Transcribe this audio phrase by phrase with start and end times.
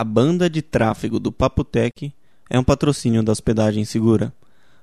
[0.00, 2.10] A banda de tráfego do Papotec
[2.48, 4.32] é um patrocínio da Hospedagem Segura.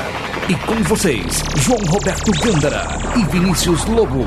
[0.49, 2.87] E com vocês, João Roberto Gândara
[3.19, 4.25] e Vinícius Lobo.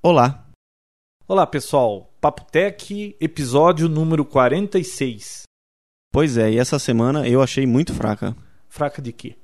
[0.00, 0.46] Olá,
[1.32, 5.44] Olá pessoal, Papo Tech, episódio número 46.
[6.12, 8.36] pois é, e essa semana eu achei muito fraca.
[8.68, 9.34] Fraca de quê?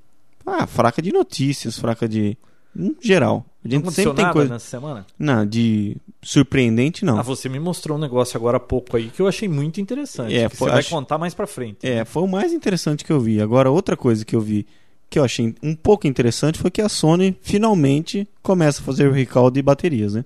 [0.45, 2.37] Ah, fraca de notícias, fraca de.
[2.77, 3.47] em geral.
[3.65, 4.53] A Não gente aconteceu sempre tem nada coisa.
[4.53, 5.07] nessa semana?
[5.19, 7.19] Não, de surpreendente não.
[7.19, 10.37] Ah, você me mostrou um negócio agora há pouco aí que eu achei muito interessante.
[10.37, 11.87] É, foi- você vai acho- contar mais pra frente.
[11.87, 13.41] É, foi o mais interessante que eu vi.
[13.41, 14.67] Agora, outra coisa que eu vi
[15.09, 19.13] que eu achei um pouco interessante foi que a Sony finalmente começa a fazer o
[19.13, 20.23] recall de baterias, né?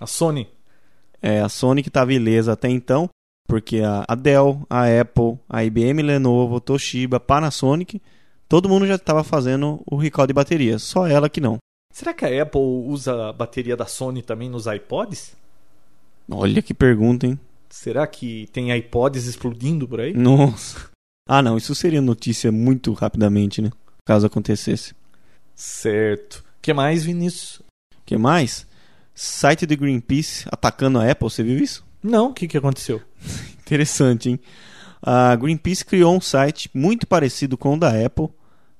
[0.00, 0.48] A Sony.
[1.24, 3.08] É, a Sony que estava ilesa até então,
[3.48, 8.02] porque a, Dell, a Apple, a IBM, Lenovo, Toshiba, Panasonic,
[8.48, 11.56] todo mundo já estava fazendo o recall de baterias, só ela que não.
[11.90, 15.34] Será que a Apple usa a bateria da Sony também nos iPods?
[16.30, 17.38] Olha que pergunta, hein?
[17.70, 20.12] Será que tem iPods explodindo por aí?
[20.12, 20.90] Nossa.
[21.26, 23.70] Ah, não, isso seria notícia muito rapidamente, né?
[24.04, 24.94] Caso acontecesse.
[25.54, 26.44] Certo.
[26.58, 27.62] O que mais, Vinícius?
[28.04, 28.66] que mais?
[29.14, 31.84] Site do Greenpeace atacando a Apple, você viu isso?
[32.02, 33.00] Não, o que, que aconteceu?
[33.60, 34.40] Interessante, hein?
[35.02, 38.28] A Greenpeace criou um site muito parecido com o da Apple,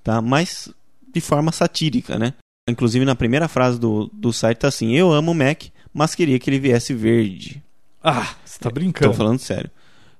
[0.02, 0.20] tá?
[0.22, 0.68] Mas
[1.12, 2.34] de forma satírica, né?
[2.68, 6.38] Inclusive na primeira frase do, do site tá assim: Eu amo o Mac, mas queria
[6.38, 7.62] que ele viesse verde.
[8.02, 9.14] Ah, você tá Tô brincando.
[9.14, 9.70] falando sério.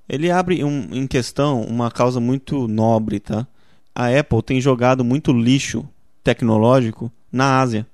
[0.07, 3.47] Ele abre um- em questão uma causa muito nobre, tá?
[3.93, 5.87] A Apple tem jogado muito lixo
[6.23, 7.87] tecnológico na Ásia,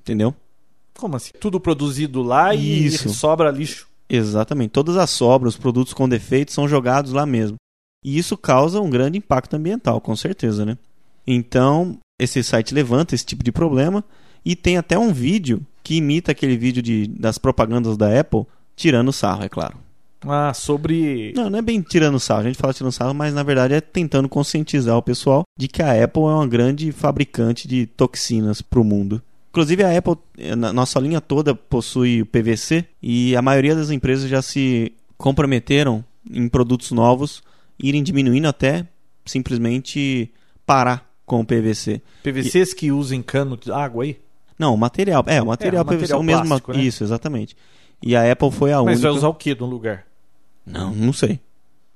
[0.00, 0.34] entendeu?
[0.96, 1.32] Como assim?
[1.40, 3.08] Tudo produzido lá e Isso.
[3.10, 3.88] sobra lixo.
[4.08, 4.70] Exatamente.
[4.70, 7.56] Todas as sobras, os produtos com defeitos são jogados lá mesmo.
[8.04, 10.76] E isso causa um grande impacto ambiental, com certeza, né?
[11.26, 14.04] Então, esse site levanta esse tipo de problema
[14.44, 18.44] e tem até um vídeo que imita aquele vídeo de, das propagandas da Apple,
[18.76, 19.78] tirando sarro, é claro.
[20.26, 21.32] Ah, sobre.
[21.34, 23.80] Não, não é bem tirando sarro, a gente fala tirando sarro, mas na verdade é
[23.80, 28.80] tentando conscientizar o pessoal de que a Apple é uma grande fabricante de toxinas para
[28.80, 29.20] o mundo.
[29.52, 30.16] Inclusive a Apple,
[30.56, 36.02] na nossa linha toda possui o PVC e a maioria das empresas já se comprometeram
[36.30, 37.42] em produtos novos
[37.78, 38.88] irem diminuindo até
[39.26, 40.32] simplesmente
[40.64, 42.00] parar com o PVC.
[42.22, 44.18] PVCs que usam cano de água aí?
[44.58, 46.80] Não, o material, é, o material o PVC é o mesmo, plástico, né?
[46.80, 47.54] isso, exatamente.
[48.02, 50.06] E a Apple foi a Mas única vai usar o que no lugar?
[50.64, 51.38] Não, não sei.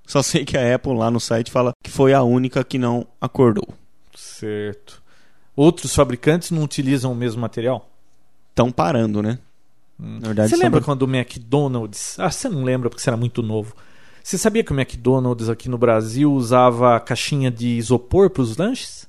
[0.06, 3.06] Só sei que a Apple lá no site fala que foi a única que não
[3.18, 3.66] acordou.
[4.14, 5.02] Certo.
[5.56, 7.88] Outros fabricantes não utilizam o mesmo material?
[8.50, 9.38] Estão parando, né?
[9.98, 10.18] Hum.
[10.20, 12.18] Na verdade, você lembra quando o McDonald's.
[12.18, 13.74] Ah, você não lembra porque você era muito novo.
[14.22, 19.08] Você sabia que o McDonald's aqui no Brasil usava caixinha de isopor para os lanches?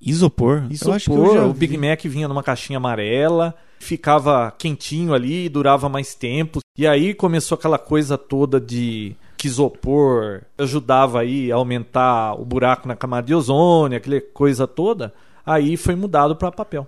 [0.00, 0.66] Isopor?
[0.70, 0.90] Isopor.
[0.90, 1.76] Eu acho que eu já o Big.
[1.76, 6.60] Mac vinha numa caixinha amarela, ficava quentinho ali, durava mais tempo.
[6.76, 12.88] E aí começou aquela coisa toda de que isopor ajudava aí a aumentar o buraco
[12.88, 15.14] na camada de ozônio, aquela coisa toda.
[15.44, 16.86] Aí foi mudado para papel.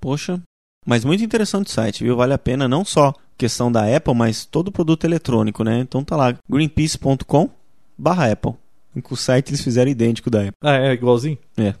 [0.00, 0.40] Poxa,
[0.86, 2.16] mas muito interessante o site, viu?
[2.16, 5.80] Vale a pena não só questão da Apple, mas todo produto eletrônico, né?
[5.80, 7.50] Então tá lá, greenpeace.com
[7.96, 8.54] barra Apple.
[9.10, 10.54] O site eles fizeram idêntico da Apple.
[10.62, 11.38] Ah, é igualzinho?
[11.56, 11.74] É.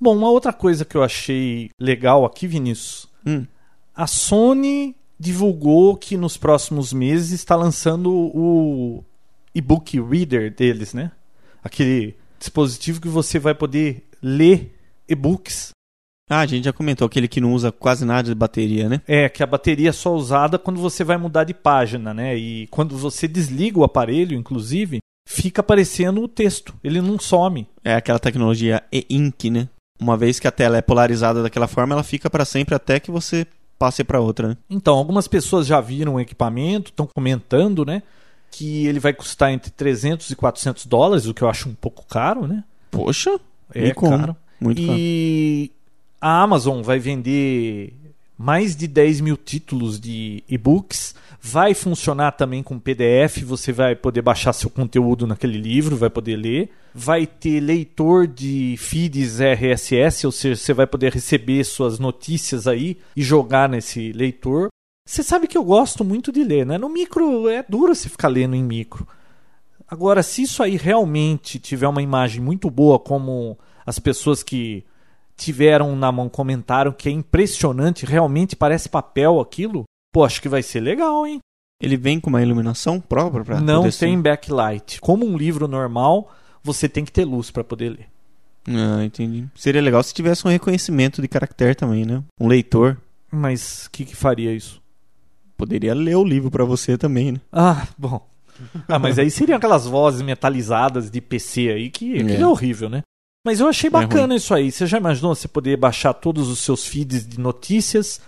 [0.00, 3.46] Bom, uma outra coisa que eu achei legal aqui, Vinícius, Hum,
[3.94, 9.04] a Sony divulgou que nos próximos meses está lançando o
[9.54, 11.12] e-book reader deles, né?
[11.62, 14.76] Aquele dispositivo que você vai poder ler
[15.12, 15.70] e-books.
[16.30, 19.02] Ah, a gente já comentou aquele que não usa quase nada de bateria, né?
[19.06, 22.36] É, que a bateria é só usada quando você vai mudar de página, né?
[22.36, 26.74] E quando você desliga o aparelho, inclusive, fica aparecendo o texto.
[26.82, 27.66] Ele não some.
[27.84, 29.68] É aquela tecnologia e-ink, né?
[30.00, 33.10] Uma vez que a tela é polarizada daquela forma, ela fica para sempre até que
[33.10, 33.46] você
[33.78, 34.56] passe para outra, né?
[34.70, 38.02] Então, algumas pessoas já viram o equipamento, estão comentando, né?
[38.50, 42.06] Que ele vai custar entre 300 e 400 dólares, o que eu acho um pouco
[42.06, 42.64] caro, né?
[42.90, 43.38] Poxa,
[43.74, 44.36] É caro.
[44.62, 44.98] Muito caro.
[44.98, 45.70] E
[46.20, 47.92] a Amazon vai vender
[48.38, 51.14] mais de 10 mil títulos de e-books.
[51.40, 53.42] Vai funcionar também com PDF.
[53.44, 56.70] Você vai poder baixar seu conteúdo naquele livro, vai poder ler.
[56.94, 62.98] Vai ter leitor de feeds RSS, ou seja, você vai poder receber suas notícias aí
[63.16, 64.68] e jogar nesse leitor.
[65.06, 66.78] Você sabe que eu gosto muito de ler, né?
[66.78, 69.06] No micro é duro você ficar lendo em micro.
[69.88, 74.84] Agora, se isso aí realmente tiver uma imagem muito boa, como as pessoas que
[75.36, 80.62] tiveram na mão comentaram que é impressionante, realmente parece papel aquilo, pô, acho que vai
[80.62, 81.38] ser legal, hein?
[81.82, 85.00] Ele vem com uma iluminação própria para Não tem backlight.
[85.00, 86.32] Como um livro normal,
[86.62, 88.06] você tem que ter luz para poder ler.
[88.68, 89.46] Ah, entendi.
[89.56, 92.22] Seria legal se tivesse um reconhecimento de caractere também, né?
[92.40, 92.96] Um leitor
[93.30, 94.80] Mas o que, que faria isso?
[95.56, 97.40] poderia ler o livro para você também, né?
[97.52, 98.24] Ah, bom.
[98.88, 102.46] Ah, mas aí seriam aquelas vozes metalizadas de PC aí, que aquilo é, É.
[102.46, 103.02] horrível, né?
[103.44, 104.70] Mas eu achei É bacana isso aí.
[104.70, 108.20] Você já imaginou você poder baixar todos os seus feeds de notícias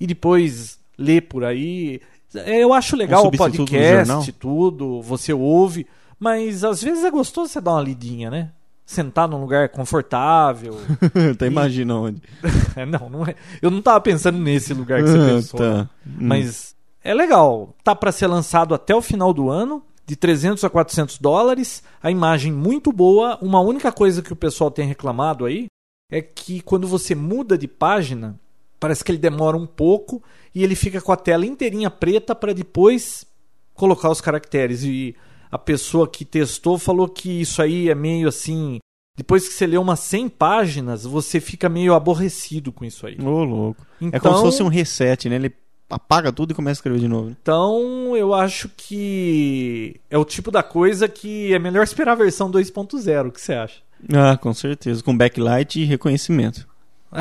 [0.00, 2.00] e depois ler por aí?
[2.34, 5.86] É, Eu acho legal Um o podcast, tudo, você ouve,
[6.18, 8.50] mas às vezes é gostoso você dar uma lidinha, né?
[8.84, 10.76] Sentar num lugar confortável.
[11.32, 12.20] Até imagina onde.
[12.74, 13.34] É, não, não é.
[13.62, 15.60] Eu não tava pensando nesse lugar que você Ah, pensou.
[15.60, 15.66] né?
[15.84, 15.90] tá.
[16.06, 16.16] Hum.
[16.20, 17.76] Mas é legal.
[17.84, 21.82] Tá para ser lançado até o final do ano, de 300 a 400 dólares.
[22.02, 23.38] A imagem muito boa.
[23.42, 25.66] Uma única coisa que o pessoal tem reclamado aí
[26.10, 28.40] é que quando você muda de página,
[28.80, 30.22] parece que ele demora um pouco
[30.54, 33.26] e ele fica com a tela inteirinha preta para depois
[33.74, 34.82] colocar os caracteres.
[34.82, 35.14] E
[35.50, 38.78] a pessoa que testou falou que isso aí é meio assim.
[39.14, 43.18] Depois que você lê umas 100 páginas, você fica meio aborrecido com isso aí.
[43.20, 43.86] Ô, louco.
[44.00, 45.36] Então, É como se fosse um reset, né?
[45.36, 45.54] Ele
[45.88, 47.30] apaga tudo e começa a escrever de novo.
[47.30, 47.36] né?
[47.40, 52.50] Então, eu acho que é o tipo da coisa que é melhor esperar a versão
[52.50, 53.28] 2.0.
[53.28, 53.80] O que você acha?
[54.12, 55.02] Ah, com certeza.
[55.02, 56.66] Com backlight e reconhecimento.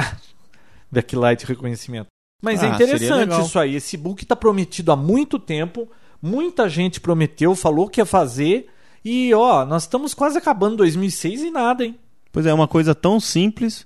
[0.92, 2.08] Backlight reconhecimento.
[2.42, 3.76] Mas é Ah, seria interessante isso aí.
[3.76, 5.90] Esse book está prometido há muito tempo.
[6.22, 8.68] Muita gente prometeu, falou que ia fazer.
[9.04, 11.98] E, ó, nós estamos quase acabando 2006 e nada, hein?
[12.32, 13.86] Pois é, uma coisa tão simples.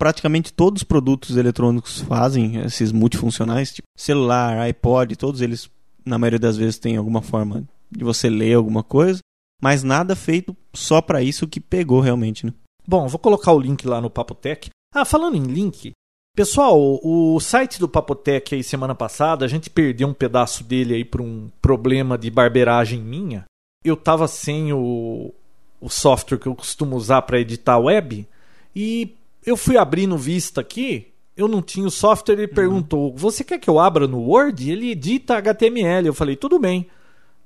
[0.00, 5.70] Praticamente todos os produtos eletrônicos fazem esses multifuncionais, tipo celular, iPod, todos eles,
[6.06, 9.20] na maioria das vezes, têm alguma forma de você ler alguma coisa,
[9.60, 12.54] mas nada feito só para isso que pegou realmente, né?
[12.88, 14.70] Bom, vou colocar o link lá no Papotec.
[14.94, 15.92] Ah, falando em link,
[16.34, 21.04] pessoal, o site do Papotec aí semana passada, a gente perdeu um pedaço dele aí
[21.04, 23.44] por um problema de barbeiragem minha.
[23.84, 25.34] Eu tava sem o,
[25.78, 28.26] o software que eu costumo usar para editar web
[28.74, 29.14] e
[29.44, 33.58] eu fui abrir no Vista aqui, eu não tinha o software, ele perguntou: "Você quer
[33.58, 36.06] que eu abra no Word?" Ele edita HTML.
[36.06, 36.86] Eu falei: "Tudo bem."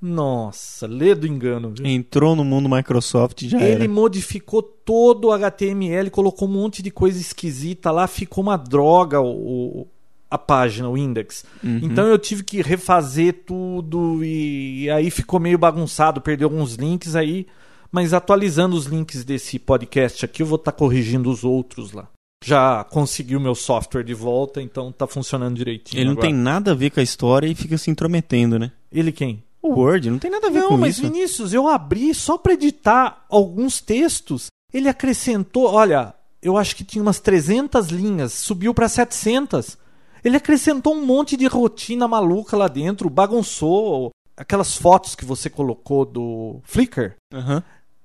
[0.01, 1.73] Nossa, lê do engano.
[1.75, 1.87] viu?
[1.87, 3.89] Entrou no mundo Microsoft e já Ele era.
[3.89, 9.87] modificou todo o HTML, colocou um monte de coisa esquisita lá, ficou uma droga o,
[10.31, 11.45] a página, o index.
[11.63, 11.81] Uhum.
[11.83, 17.47] Então eu tive que refazer tudo e, aí ficou meio bagunçado, perdeu alguns links aí.
[17.95, 22.09] Mas atualizando os links desse podcast aqui, eu vou estar corrigindo os outros lá.
[22.45, 26.01] Já consegui o meu software de volta, então tá funcionando direitinho.
[26.01, 26.27] Ele não agora.
[26.27, 28.73] tem nada a ver com a história e fica se intrometendo, né?
[28.91, 29.45] Ele quem?
[29.63, 31.03] O Word não tem nada a ver Não, com mas isso.
[31.03, 34.49] Vinícius, eu abri só para editar alguns textos.
[34.73, 39.79] Ele acrescentou, olha, eu acho que tinha umas 300 linhas, subiu para 700.
[40.25, 46.05] Ele acrescentou um monte de rotina maluca lá dentro, bagunçou aquelas fotos que você colocou
[46.05, 47.15] do Flickr.
[47.33, 47.63] Aham.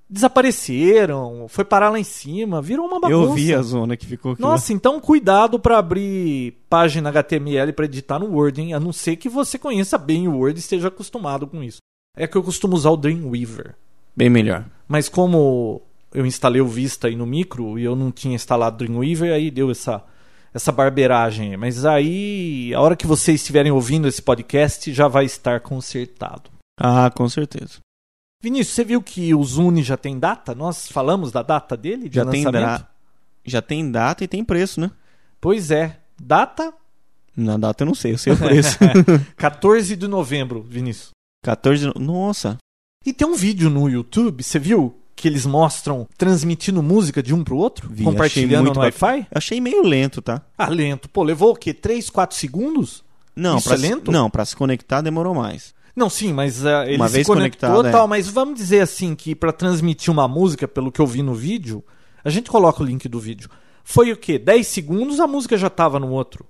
[0.10, 3.30] Desapareceram, foi parar lá em cima, virou uma bagunça.
[3.30, 4.42] Eu vi a zona que ficou aqui.
[4.42, 8.74] Nossa, então cuidado para abrir página HTML para editar no Word, hein?
[8.74, 11.78] A não ser que você conheça bem o Word e esteja acostumado com isso.
[12.18, 13.76] É que eu costumo usar o Dreamweaver.
[14.16, 14.66] Bem melhor.
[14.88, 15.82] Mas como
[16.14, 19.52] eu instalei o Vista aí no micro e eu não tinha instalado o Dreamweaver, aí
[19.52, 20.04] deu essa,
[20.52, 21.56] essa barbeiragem.
[21.56, 26.50] Mas aí, a hora que vocês estiverem ouvindo esse podcast, já vai estar consertado.
[26.80, 27.80] Ah, com certeza.
[28.42, 30.56] Vinícius, você viu que o Zune já tem data?
[30.56, 32.08] Nós falamos da data dele?
[32.08, 32.62] De Já tem, lançamento?
[32.80, 32.88] dra-
[33.46, 34.92] já tem data e tem preço, né?
[35.42, 35.98] Pois é.
[36.22, 36.74] Data
[37.36, 38.78] Na data eu não sei, eu sei o preço.
[39.36, 41.10] 14 de novembro, Vinícius.
[41.44, 41.88] 14 de...
[42.00, 42.58] no- Nossa.
[43.06, 44.96] E tem um vídeo no YouTube, você viu?
[45.16, 47.90] Que eles mostram transmitindo música de um pro outro?
[47.92, 48.82] Vi, compartilhando muito no.
[48.82, 49.28] Wi-Fi?
[49.36, 50.42] Achei meio lento, tá?
[50.58, 51.10] Ah, lento.
[51.10, 51.74] Pô, levou o quê?
[51.74, 53.04] 3, 4 segundos?
[53.36, 54.12] Não, Isso pra é se- lento?
[54.14, 55.74] Não, pra se conectar demorou mais.
[55.96, 57.92] Não, sim, mas ah, ele Uma se vez conectou é.
[57.92, 61.34] tal, mas vamos dizer assim que para transmitir uma música, pelo que eu vi no
[61.34, 61.84] vídeo,
[62.24, 63.50] a gente coloca o link do vídeo.
[63.84, 64.38] Foi o quê?
[64.38, 66.46] 10 segundos a música já tava no outro.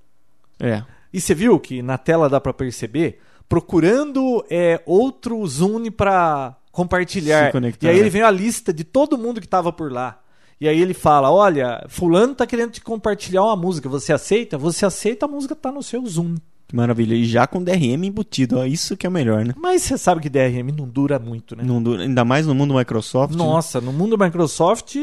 [0.60, 0.84] É.
[1.12, 7.48] E você viu que na tela dá pra perceber procurando é, outro Zune pra compartilhar.
[7.48, 8.02] Se conectar, e aí né?
[8.02, 10.22] ele vem a lista de todo mundo que tava por lá.
[10.62, 13.90] E aí ele fala: Olha, Fulano tá querendo te compartilhar uma música.
[13.90, 14.58] Você aceita?
[14.58, 16.36] Você aceita, a música tá no seu Zoom.
[16.70, 17.16] Que maravilha.
[17.16, 19.56] E já com DRM embutido, ó, isso que é o melhor, né?
[19.58, 21.64] Mas você sabe que DRM não dura muito, né?
[21.66, 23.32] Não dura- ainda mais no mundo Microsoft.
[23.32, 23.38] né?
[23.38, 24.96] Nossa, no mundo Microsoft,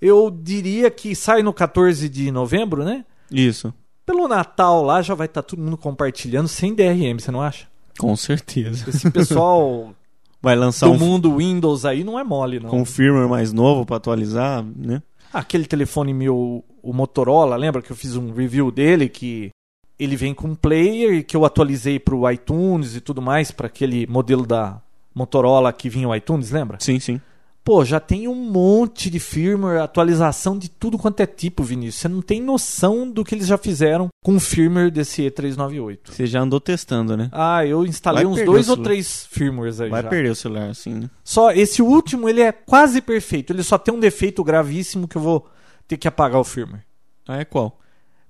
[0.00, 3.04] eu diria que sai no 14 de novembro, né?
[3.30, 3.72] Isso.
[4.06, 7.66] Pelo Natal lá já vai estar todo mundo compartilhando sem DRM, você não acha?
[7.98, 8.88] Com certeza.
[8.88, 9.92] Esse pessoal
[10.40, 12.70] Vai lançar do um, mundo Windows aí não é mole, não.
[12.70, 15.02] com um firmware mais novo pra atualizar, né?
[15.32, 19.50] Aquele telefone meu, o Motorola, lembra que eu fiz um review dele que
[19.98, 23.66] ele vem com um player que eu atualizei para o iTunes e tudo mais, para
[23.66, 24.80] aquele modelo da
[25.14, 26.78] Motorola que vinha o iTunes, lembra?
[26.80, 27.20] Sim, sim.
[27.64, 31.96] Pô, já tem um monte de firmware, atualização de tudo quanto é tipo, Vinícius.
[32.00, 35.98] Você não tem noção do que eles já fizeram com o firmware desse E398.
[36.04, 37.28] Você já andou testando, né?
[37.30, 40.08] Ah, eu instalei Vai uns dois ou três firmwares aí Vai já.
[40.08, 41.10] perder o celular, assim, né?
[41.22, 43.52] Só esse último, ele é quase perfeito.
[43.52, 45.46] Ele só tem um defeito gravíssimo que eu vou
[45.86, 46.86] ter que apagar o firmware.
[47.26, 47.78] Ah, é qual?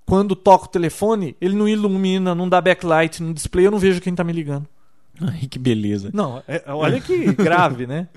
[0.09, 4.01] Quando toco o telefone, ele não ilumina, não dá backlight no display, eu não vejo
[4.01, 4.67] quem tá me ligando.
[5.21, 6.09] Ai, que beleza.
[6.15, 8.09] Não, é- olha que grave, né?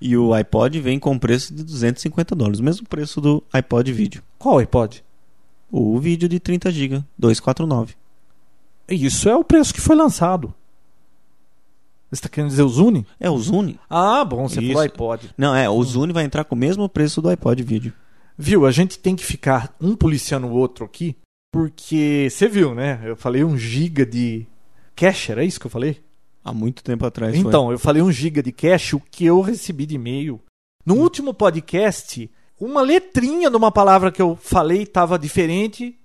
[0.00, 4.22] E o iPod vem com preço de 250 dólares, o mesmo preço do iPod vídeo.
[4.38, 5.04] Qual iPod?
[5.70, 7.94] O vídeo de 30 GB, 249.
[8.88, 10.54] Isso é o preço que foi lançado.
[12.10, 13.06] Você tá querendo dizer o Zune?
[13.20, 13.78] É o Zune?
[13.90, 14.68] Ah, bom, você Isso.
[14.68, 15.30] falou iPod.
[15.36, 17.92] Não, é, o Zune vai entrar com o mesmo preço do iPod vídeo.
[18.38, 21.14] Viu, a gente tem que ficar um policiando o outro aqui,
[21.54, 23.00] porque você viu, né?
[23.04, 24.44] Eu falei um giga de
[24.96, 26.02] cache, era isso que eu falei?
[26.44, 27.46] Há muito tempo atrás foi.
[27.46, 30.40] Então, eu falei um giga de cache, o que eu recebi de e-mail.
[30.84, 32.28] No último podcast,
[32.60, 35.96] uma letrinha de uma palavra que eu falei estava diferente.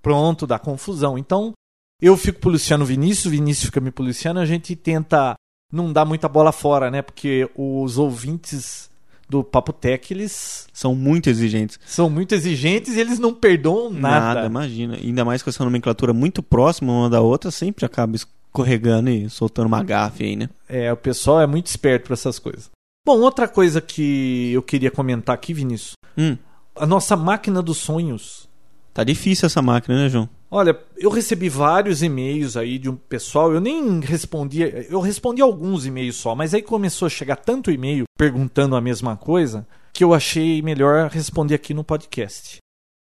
[0.00, 1.18] Pronto, dá confusão.
[1.18, 1.52] Então,
[2.00, 5.34] eu fico policiando o Vinícius, o Vinícius fica me policiando, a gente tenta
[5.70, 7.02] não dar muita bola fora, né?
[7.02, 8.90] Porque os ouvintes
[9.28, 11.78] do Papo Tech, eles São muito exigentes.
[11.86, 14.46] são muito exigentes e eles não perdoam nada.
[14.46, 14.94] imagina.
[14.96, 19.66] Ainda mais com essa nomenclatura muito próxima uma da outra, sempre acaba escorregando e soltando
[19.66, 20.48] uma gafe aí, né?
[20.68, 22.70] É, o pessoal é muito esperto para essas coisas.
[23.06, 26.36] Bom, outra coisa que eu queria comentar aqui, Vinícius, Hum,
[26.76, 28.48] a nossa máquina dos sonhos.
[28.92, 30.28] tá difícil essa máquina, né, João?
[30.50, 35.84] Olha, eu recebi vários e-mails aí de um pessoal, eu nem respondi, eu respondi alguns
[35.84, 40.14] e-mails só, mas aí começou a chegar tanto e-mail perguntando a mesma coisa que eu
[40.14, 42.58] achei melhor responder aqui no podcast.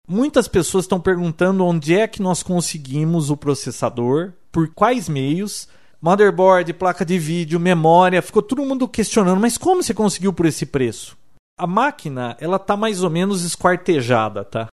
[0.08, 5.68] Muitas pessoas estão perguntando onde é que nós conseguimos o processador, por quais meios,
[6.02, 10.66] motherboard, placa de vídeo, memória, ficou todo mundo questionando, mas como você conseguiu por esse
[10.66, 11.16] preço?
[11.60, 14.68] A máquina, ela tá mais ou menos esquartejada, tá?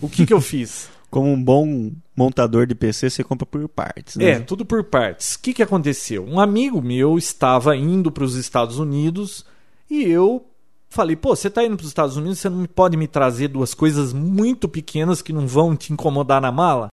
[0.00, 0.90] O que que eu fiz?
[1.10, 4.30] Como um bom montador de PC, você compra por partes, né?
[4.30, 5.34] É, tudo por partes.
[5.34, 6.24] O que, que aconteceu?
[6.24, 9.44] Um amigo meu estava indo para os Estados Unidos
[9.90, 10.44] e eu
[10.90, 13.72] falei: pô, você está indo para os Estados Unidos, você não pode me trazer duas
[13.72, 16.88] coisas muito pequenas que não vão te incomodar na mala?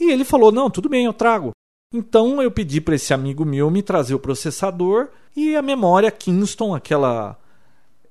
[0.00, 1.50] E ele falou: não, tudo bem, eu trago.
[1.92, 6.74] Então eu pedi para esse amigo meu me trazer o processador e a memória Kingston,
[6.74, 7.38] aquela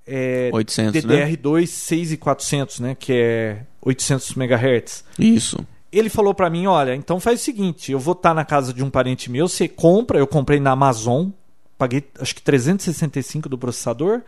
[0.07, 1.29] é, 800, né?
[1.29, 5.65] DDR2 6400, né, que é 800 MHz Isso.
[5.91, 8.83] ele falou pra mim, olha, então faz o seguinte, eu vou estar na casa de
[8.83, 11.29] um parente meu, você compra, eu comprei na Amazon,
[11.77, 14.21] paguei acho que 365 do processador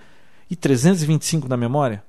[0.50, 2.04] e 325 da memória.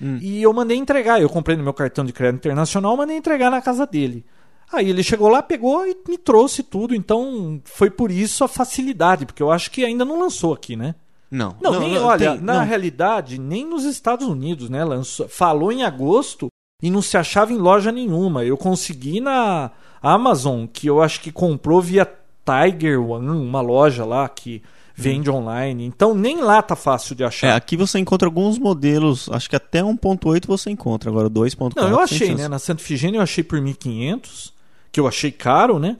[0.00, 0.18] Hum.
[0.20, 3.60] E eu mandei entregar, eu comprei no meu cartão de crédito internacional, mandei entregar na
[3.62, 4.24] casa dele.
[4.72, 9.26] Aí ele chegou lá, pegou e me trouxe tudo, então foi por isso a facilidade,
[9.26, 10.94] porque eu acho que ainda não lançou aqui, né?
[11.30, 12.64] Não, Não, nem, olha, tem- na não.
[12.64, 14.84] realidade, nem nos Estados Unidos, né?
[14.84, 16.48] Lançou, falou em agosto
[16.82, 18.44] e não se achava em loja nenhuma.
[18.44, 19.70] Eu consegui na
[20.02, 22.10] Amazon, que eu acho que comprou via
[22.44, 24.60] Tiger One, uma loja lá que
[24.94, 25.84] vende online.
[25.86, 27.56] Então nem lá tá fácil de É, achar.
[27.56, 32.00] aqui você encontra alguns modelos, acho que até 1.8 você encontra, agora 2.4 não, eu
[32.00, 32.48] achei, né?
[32.48, 34.52] Na Santa Efigênia eu achei por 1.500,
[34.90, 35.96] que eu achei caro, né?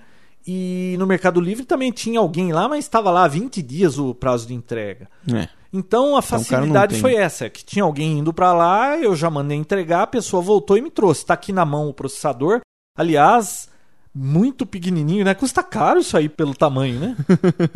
[0.46, 4.12] E no Mercado Livre também tinha alguém lá, mas estava lá há 20 dias o
[4.12, 5.08] prazo de entrega.
[5.32, 5.48] É.
[5.72, 7.00] Então a o cara não facilidade tem.
[7.00, 10.76] foi essa, que tinha alguém indo pra lá, eu já mandei entregar, a pessoa voltou
[10.76, 11.24] e me trouxe.
[11.24, 12.60] Tá aqui na mão o processador.
[12.98, 13.68] Aliás,
[14.14, 15.34] muito pequenininho, né?
[15.34, 17.16] Custa caro isso aí pelo tamanho, né?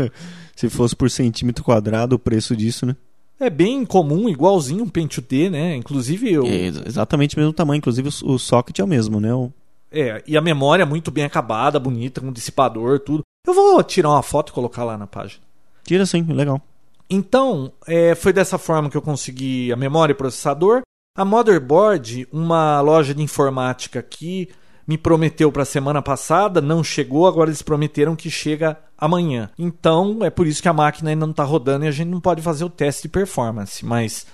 [0.54, 2.94] Se fosse por centímetro quadrado o preço disso, né?
[3.38, 5.76] É bem comum, igualzinho um Pentium T, né?
[5.76, 9.20] Inclusive eu, É ex- exatamente o mesmo tamanho, inclusive o, o socket é o mesmo,
[9.20, 9.34] né?
[9.34, 9.52] O-
[9.90, 13.22] é, e a memória é muito bem acabada, bonita, com dissipador, tudo.
[13.46, 15.40] Eu vou tirar uma foto e colocar lá na página.
[15.84, 16.60] Tira sim, legal.
[17.08, 20.82] Então, é, foi dessa forma que eu consegui a memória e processador.
[21.16, 24.48] A motherboard, uma loja de informática que
[24.86, 29.50] me prometeu para a semana passada, não chegou, agora eles prometeram que chega amanhã.
[29.58, 32.20] Então, é por isso que a máquina ainda não está rodando e a gente não
[32.20, 33.84] pode fazer o teste de performance.
[33.84, 34.26] Mas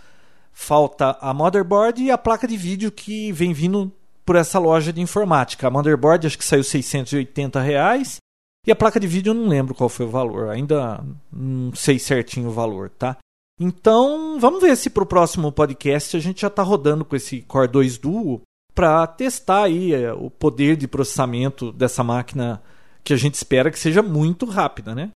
[0.52, 3.90] falta a motherboard e a placa de vídeo que vem vindo
[4.24, 5.66] por essa loja de informática.
[5.66, 8.21] A motherboard acho que saiu 680 reais
[8.66, 11.98] e a placa de vídeo eu não lembro qual foi o valor, ainda não sei
[11.98, 13.16] certinho o valor, tá?
[13.60, 17.68] Então, vamos ver se pro próximo podcast a gente já tá rodando com esse Core
[17.68, 18.42] 2 Duo
[18.74, 22.62] para testar aí é, o poder de processamento dessa máquina
[23.04, 25.10] que a gente espera que seja muito rápida, né?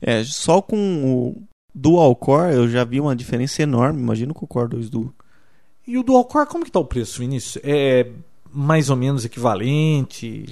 [0.00, 1.42] É, só com o
[1.74, 5.14] Dual Core eu já vi uma diferença enorme, imagino com o Core 2 Duo.
[5.86, 7.62] E o Dual Core, como que tá o preço, Vinícius?
[7.64, 8.10] É
[8.52, 10.46] mais ou menos equivalente?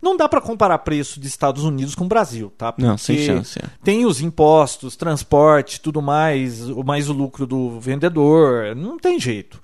[0.00, 2.72] Não dá para comparar preço de Estados Unidos com o Brasil, tá?
[2.78, 3.58] Não, sem Porque chance.
[3.58, 3.62] é.
[3.84, 9.60] Tem os impostos, transporte, tudo mais, o mais o lucro do vendedor, não tem jeito.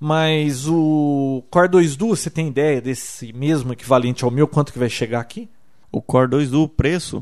[0.00, 4.78] Mas o Core 2 Duo, você tem ideia desse mesmo equivalente ao meu, quanto que
[4.78, 5.48] vai chegar aqui?
[5.90, 7.20] O Core 2 do preço,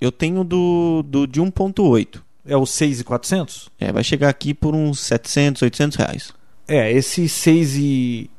[0.00, 2.20] eu tenho do, do de 1.8.
[2.44, 3.70] É o 6,400?
[3.78, 6.32] É, vai chegar aqui por uns 700, 800 reais.
[6.68, 7.26] É, esse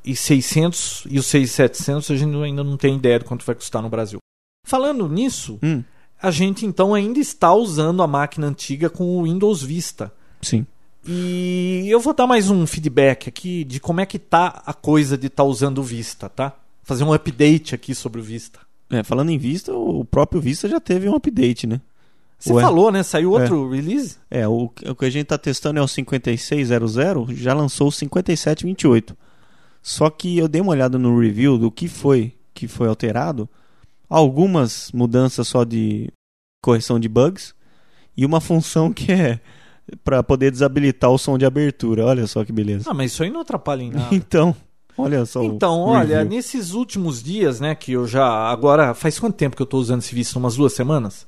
[0.04, 3.90] 6,600 e o 6,700 a gente ainda não tem ideia de quanto vai custar no
[3.90, 4.20] Brasil.
[4.66, 5.84] Falando nisso, Hum,
[6.22, 10.14] a gente então ainda está usando a máquina antiga com o Windows Vista.
[10.42, 10.66] sim.
[11.08, 15.18] E eu vou dar mais um feedback aqui de como é que tá a coisa
[15.18, 16.54] de estar usando o Vista, tá?
[16.84, 18.60] Fazer um update aqui sobre o Vista.
[18.92, 21.80] É, falando em Vista, o próprio Vista já teve um update, né?
[22.40, 22.62] Você Ué.
[22.62, 23.04] falou, né?
[23.04, 24.16] Saiu outro release?
[24.32, 29.16] É, o, o que a gente tá testando é o 5600, já lançou o 5728.
[29.82, 33.48] Só que eu dei uma olhada no review do que foi que foi alterado.
[34.10, 36.10] Algumas mudanças só de
[36.62, 37.54] correção de bugs
[38.18, 39.40] e uma função que é
[40.04, 42.06] para poder desabilitar o som de abertura.
[42.06, 42.90] Olha só que beleza.
[42.90, 44.08] Ah, mas isso aí não atrapalha em nada.
[44.16, 44.56] Então,
[44.98, 45.42] olha só.
[45.42, 46.30] o Então, olha, review.
[46.36, 48.26] nesses últimos dias, né, que eu já.
[48.50, 50.38] Agora, faz quanto tempo que eu tô usando esse Vista?
[50.40, 51.28] Umas duas semanas?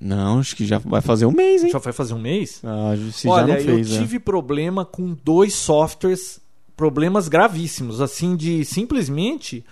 [0.00, 1.70] Não, acho que já vai fazer um mês, hein?
[1.70, 2.62] Já vai fazer um mês?
[2.64, 4.00] Ah, se olha, já não fez, eu né?
[4.00, 6.40] tive problema com dois softwares,
[6.74, 9.62] problemas gravíssimos, assim, de simplesmente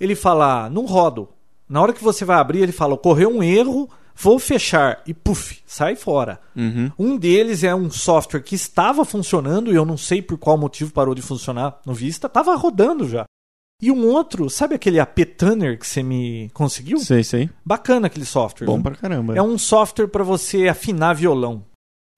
[0.00, 1.28] ele falar, não rodo.
[1.68, 5.02] Na hora que você vai abrir, ele fala, ocorreu um erro, vou fechar.
[5.06, 6.40] E puf, sai fora.
[6.56, 6.90] Uhum.
[6.98, 10.92] Um deles é um software que estava funcionando e eu não sei por qual motivo
[10.92, 13.26] parou de funcionar no Vista, estava rodando já.
[13.80, 16.98] E um outro, sabe aquele AP Tuner que você me conseguiu?
[16.98, 17.50] Sei, sei.
[17.64, 18.66] Bacana aquele software.
[18.66, 18.84] Bom viu?
[18.84, 19.36] pra caramba.
[19.36, 21.62] É um software para você afinar violão.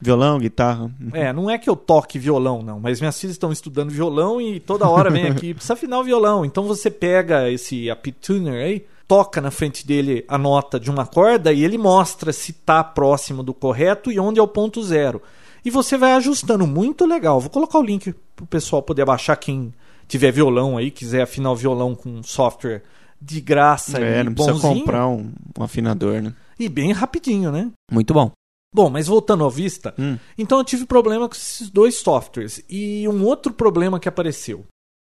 [0.01, 0.89] Violão, guitarra.
[1.13, 4.61] É, não é que eu toque violão, não, mas minhas filhas estão estudando violão e
[4.61, 6.45] toda hora vem aqui, precisa afinar o violão.
[6.45, 11.05] Então você pega esse AP Tuner aí, toca na frente dele a nota de uma
[11.05, 15.21] corda e ele mostra se tá próximo do correto e onde é o ponto zero.
[15.65, 17.41] E você vai ajustando, muito legal.
[17.41, 19.75] Vou colocar o link pro pessoal poder baixar quem
[20.09, 22.83] tiver violão aí, quiser afinar o violão com software
[23.21, 24.81] de graça É, e não precisa bonzinho.
[24.81, 26.35] comprar um, um afinador, né?
[26.59, 27.71] E bem rapidinho, né?
[27.93, 28.31] Muito bom.
[28.75, 30.19] Bom, mas voltando ao Vista, Hum.
[30.37, 32.63] então eu tive problema com esses dois softwares.
[32.69, 34.65] E um outro problema que apareceu.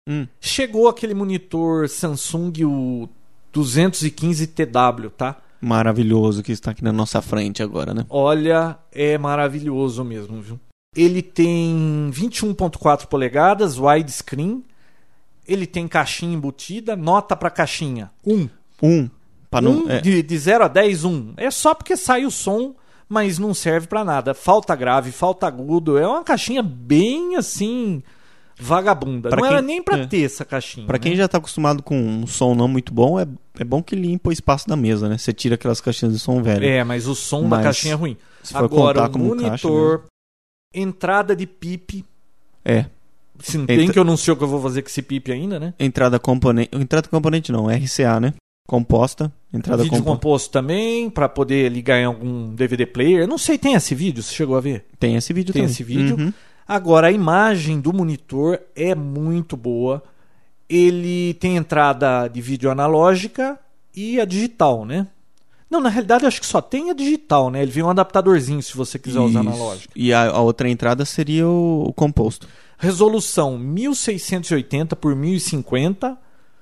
[0.10, 0.28] Hum.
[0.42, 3.08] Chegou aquele monitor Samsung, o
[3.54, 5.42] 215TW, tá?
[5.62, 8.06] Maravilhoso que está aqui na nossa frente agora, né?
[8.10, 10.60] Olha, é maravilhoso mesmo, viu?
[10.96, 14.64] Ele tem 21.4 polegadas, widescreen.
[15.48, 18.12] Ele tem caixinha embutida, nota para caixinha.
[18.26, 18.50] 1.
[18.82, 19.10] Um.
[19.52, 21.34] Pra não, um é, de, de 0 a 10, 1.
[21.38, 22.76] É só porque sai o som,
[23.08, 24.34] mas não serve pra nada.
[24.34, 25.98] Falta grave, falta agudo.
[25.98, 28.02] É uma caixinha bem assim.
[28.58, 29.30] vagabunda.
[29.30, 30.06] Pra não quem- era nem pra é.
[30.08, 30.88] ter essa caixinha.
[30.88, 31.00] Pra né?
[31.04, 33.28] quem já tá acostumado com um som não muito bom, é,
[33.60, 35.18] é bom que limpa o espaço da mesa, né?
[35.18, 36.66] Você tira aquelas caixinhas de som velho.
[36.66, 38.18] É, mas o som da Mas caixinha é ruim.
[38.42, 40.06] Se for Agora, contar o como monitor, né?
[40.74, 42.06] entrada de PIP.
[42.66, 42.86] É.
[43.44, 45.02] Se não tem Entra- que eu não sei o que eu vou fazer com esse
[45.02, 45.74] PIP ainda, né?
[45.80, 46.70] Entrada componente.
[46.74, 48.34] Entrada componente não, RCA, né?
[48.68, 49.32] Composta.
[49.54, 50.12] Entrada vídeo composta.
[50.16, 53.28] composto também, pra poder ligar em algum DVD player.
[53.28, 54.24] Não sei, tem esse vídeo?
[54.24, 54.86] Você chegou a ver?
[54.98, 55.72] Tem esse vídeo Tem também.
[55.72, 56.16] esse vídeo.
[56.18, 56.34] Uhum.
[56.66, 60.02] Agora, a imagem do monitor é muito boa.
[60.70, 63.60] Ele tem entrada de vídeo analógica
[63.96, 65.08] e a digital, né?
[65.70, 67.62] Não, na realidade, acho que só tem a digital, né?
[67.62, 69.50] Ele vem um adaptadorzinho se você quiser usar Isso.
[69.50, 69.94] analógica.
[69.96, 72.48] E a, a outra entrada seria o, o composto.
[72.84, 76.08] Resolução 1680 por 1050.
[76.10, 76.18] A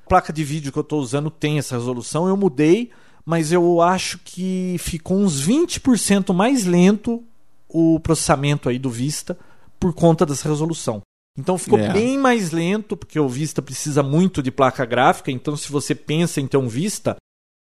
[0.07, 2.27] placa de vídeo que eu estou usando tem essa resolução.
[2.27, 2.91] Eu mudei,
[3.25, 7.23] mas eu acho que ficou uns 20% mais lento
[7.67, 9.36] o processamento aí do Vista
[9.79, 11.01] por conta dessa resolução.
[11.36, 11.91] Então ficou É.
[11.91, 15.31] bem mais lento, porque o Vista precisa muito de placa gráfica.
[15.31, 17.15] Então, se você pensa em ter um Vista,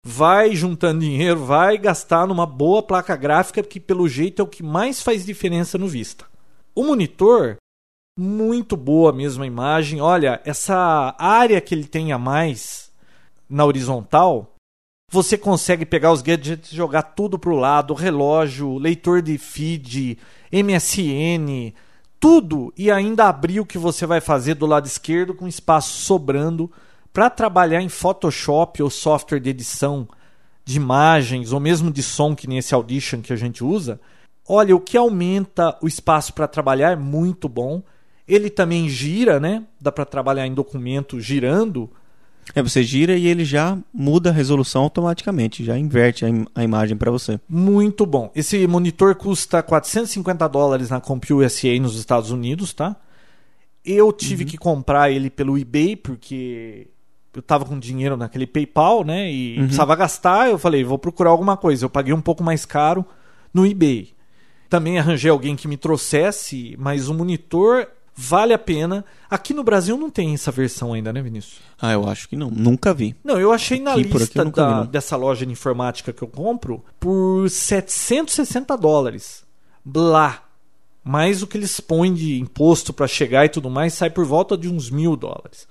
[0.05, 4.61] vai juntando dinheiro, vai gastar numa boa placa gráfica, que pelo jeito é o que
[4.61, 6.25] mais faz diferença no Vista.
[6.75, 7.57] O monitor,
[8.17, 10.01] muito boa mesmo a imagem.
[10.01, 12.91] Olha, essa área que ele tem a mais
[13.49, 14.55] na horizontal,
[15.11, 20.17] você consegue pegar os gadgets jogar tudo pro lado, relógio, leitor de feed,
[20.51, 21.73] MSN,
[22.19, 26.71] tudo e ainda abrir o que você vai fazer do lado esquerdo com espaço sobrando
[27.11, 30.07] para trabalhar em Photoshop ou software de edição
[30.63, 33.99] de imagens ou mesmo de som que nem esse Audition que a gente usa.
[34.47, 37.83] Olha, o que aumenta o espaço para trabalhar é muito bom.
[38.27, 39.63] Ele também gira, né?
[39.79, 41.89] Dá para trabalhar em documento girando.
[42.55, 46.63] É, você gira e ele já muda a resolução automaticamente, já inverte a, im- a
[46.63, 47.39] imagem para você.
[47.47, 48.31] Muito bom.
[48.35, 52.95] Esse monitor custa 450 dólares na CompUSA nos Estados Unidos, tá?
[53.85, 56.87] Eu tive que comprar ele pelo eBay porque
[57.33, 59.31] eu tava com dinheiro naquele PayPal, né?
[59.31, 59.63] E Uhum.
[59.63, 60.49] precisava gastar.
[60.49, 61.85] Eu falei, vou procurar alguma coisa.
[61.85, 63.05] Eu paguei um pouco mais caro
[63.53, 64.13] no eBay.
[64.69, 69.03] Também arranjei alguém que me trouxesse, mas o monitor vale a pena.
[69.29, 71.59] Aqui no Brasil não tem essa versão ainda, né, Vinícius?
[71.81, 72.49] Ah, eu acho que não.
[72.51, 73.15] Nunca vi.
[73.23, 74.85] Não, eu achei na Aqui, aqui lista vi, da- não.
[74.85, 79.43] dessa loja de informática que eu compro por 760 dólares.
[79.83, 80.43] Blá.
[81.03, 84.55] Mais o que eles põem de imposto para chegar e tudo mais, sai por volta
[84.55, 85.67] de uns mil dólares.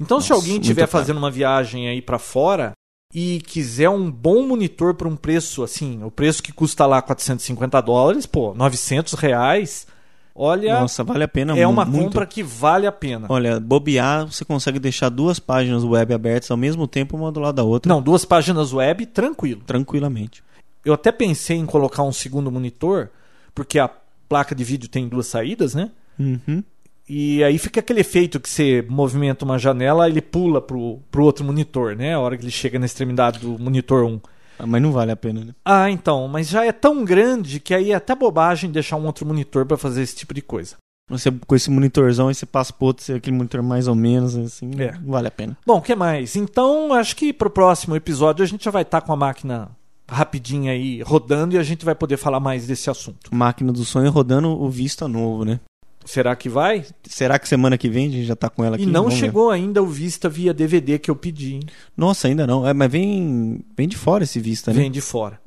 [0.00, 2.72] Então, se Nossa, alguém muito estiver fazendo uma viagem aí para fora
[3.14, 7.80] e quiser um bom monitor por um preço assim, o preço que custa lá 450
[7.80, 9.86] dólares, pô, 900 reais,
[10.34, 12.04] olha, Nossa, vale a pena é uma muito.
[12.06, 13.26] compra que vale a pena.
[13.28, 17.54] Olha, bobear, você consegue deixar duas páginas web abertas ao mesmo tempo, uma do lado
[17.56, 19.62] da outra, Não, duas páginas web, tranquilo.
[19.66, 20.42] tranquilamente.
[20.84, 23.08] Eu até pensei em colocar um segundo monitor,
[23.54, 23.88] porque a
[24.28, 25.90] placa de vídeo tem duas saídas, né?
[26.18, 26.62] Uhum.
[27.08, 31.44] E aí fica aquele efeito que você movimenta uma janela, ele pula pro, pro outro
[31.44, 32.14] monitor, né?
[32.14, 34.20] A hora que ele chega na extremidade do monitor 1.
[34.58, 35.54] Ah, Mas não vale a pena, né?
[35.64, 39.26] Ah, então, mas já é tão grande que aí é até bobagem deixar um outro
[39.26, 40.76] monitor para fazer esse tipo de coisa.
[41.10, 44.34] Você com esse monitorzão aí você passa pro outro, você- aquele monitor mais ou menos,
[44.36, 44.92] assim, É.
[44.92, 45.56] não vale a pena.
[45.66, 46.34] Bom, o que mais?
[46.34, 49.68] Então, acho que pro próximo episódio a gente já vai estar com a máquina
[50.08, 53.34] rapidinha aí rodando e a gente vai poder falar mais desse assunto.
[53.34, 55.60] Máquina do sonho rodando o Vista novo, né?
[56.04, 56.84] Será que vai?
[57.08, 58.84] Será que semana que vem a gente já tá com ela aqui?
[58.84, 59.26] E não Vamos ver.
[59.26, 61.60] chegou ainda o Vista via DVD que eu pedi, hein?
[61.96, 62.66] Nossa, ainda não.
[62.66, 64.80] É, mas vem, vem de fora esse Vista, né?
[64.80, 65.40] Vem de fora.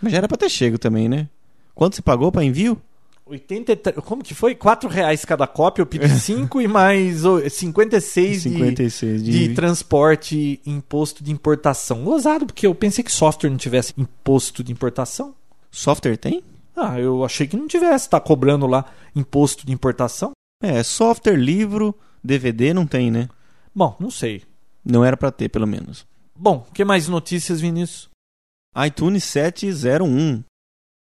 [0.00, 1.28] Mas já era pra ter chego também, né?
[1.74, 2.80] Quanto você pagou pra envio?
[3.26, 4.54] 83, como que foi?
[4.56, 9.38] 4 reais cada cópia, eu pedi 5 e mais ô, 56 de, 56 de, de
[9.44, 9.54] envio.
[9.54, 12.02] transporte imposto de importação.
[12.02, 15.34] Gozado, porque eu pensei que software não tivesse imposto de importação.
[15.70, 16.42] Software tem?
[16.80, 20.32] Ah, eu achei que não tivesse, tá cobrando lá imposto de importação.
[20.62, 23.28] É, software, livro, DVD não tem, né?
[23.74, 24.42] Bom, não sei.
[24.84, 26.06] Não era pra ter, pelo menos.
[26.34, 28.08] Bom, o que mais notícias, Vinícius?
[28.86, 30.42] iTunes 701.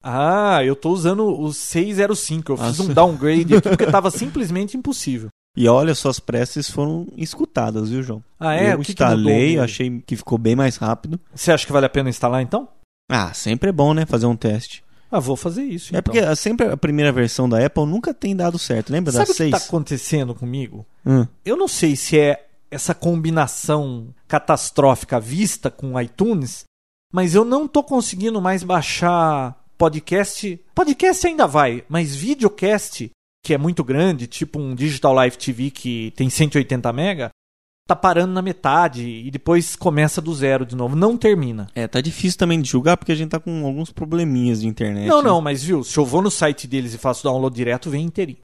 [0.04, 2.52] Ah, eu tô usando o 605.
[2.52, 2.84] Eu fiz Nossa.
[2.84, 5.30] um downgrade aqui porque tava simplesmente impossível.
[5.56, 8.24] E olha, suas preces foram escutadas, viu, João?
[8.40, 8.74] Ah, é?
[8.74, 11.20] Eu o que que mudou instalei, achei que ficou bem mais rápido.
[11.34, 12.68] Você acha que vale a pena instalar então?
[13.10, 14.06] Ah, sempre é bom, né?
[14.06, 14.83] Fazer um teste.
[15.14, 15.96] Ah, vou fazer isso.
[15.96, 16.12] É então.
[16.12, 18.92] porque sempre a primeira versão da Apple nunca tem dado certo.
[18.92, 19.68] Lembra Sabe da o que está 6?
[19.70, 20.84] acontecendo comigo?
[21.06, 21.28] Hum.
[21.46, 26.64] Eu não sei se é essa combinação catastrófica vista com o iTunes,
[27.14, 30.60] mas eu não tô conseguindo mais baixar podcast.
[30.74, 33.12] Podcast ainda vai, mas videocast,
[33.46, 37.30] que é muito grande, tipo um Digital Live TV que tem 180 mega,
[37.88, 40.96] tá parando na metade e depois começa do zero de novo.
[40.96, 41.68] Não termina.
[41.76, 45.08] É, tá difícil também de julgar porque a gente tá com alguns probleminhas de internet.
[45.08, 45.30] Não, né?
[45.30, 48.40] não, mas viu, se eu vou no site deles e faço download direto, vem inteirinho.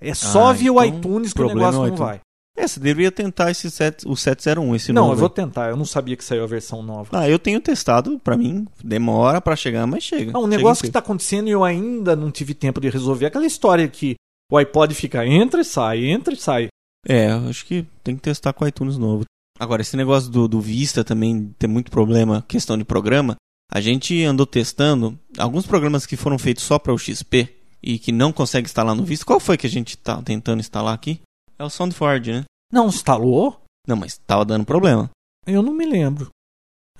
[0.00, 2.20] É só Ah, via o então, iTunes que o negócio é não vai.
[2.56, 5.12] É, você deveria tentar esse set, o 701, esse não, novo.
[5.14, 5.34] eu vou aí.
[5.34, 5.70] tentar.
[5.70, 7.08] Eu não sabia que saiu a versão nova.
[7.12, 10.32] Ah, eu tenho testado, pra mim, demora pra chegar, mas chega.
[10.34, 13.26] Ah, um negócio que está acontecendo e eu ainda não tive tempo de resolver.
[13.26, 14.16] Aquela história que
[14.50, 16.68] o iPod fica entra e sai, entra e sai.
[17.06, 19.24] É, acho que tem que testar com o iTunes novo.
[19.58, 23.36] Agora, esse negócio do, do Vista também tem muito problema, questão de programa.
[23.72, 28.12] A gente andou testando alguns programas que foram feitos só para o XP e que
[28.12, 29.24] não consegue instalar no Vista.
[29.26, 31.20] Qual foi que a gente tá tentando instalar aqui?
[31.58, 32.44] É o SoundForge, né?
[32.72, 33.60] Não instalou?
[33.86, 35.10] Não, mas tava dando problema.
[35.46, 36.28] Eu não me lembro.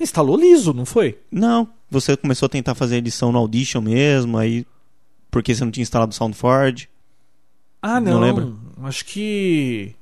[0.00, 1.18] Instalou liso, não foi?
[1.30, 4.64] Não, você começou a tentar fazer edição no Audition mesmo, aí
[5.30, 6.88] porque você não tinha instalado o SoundForge.
[7.82, 8.20] Ah, Não não.
[8.20, 8.52] lembra?
[8.82, 9.94] Acho que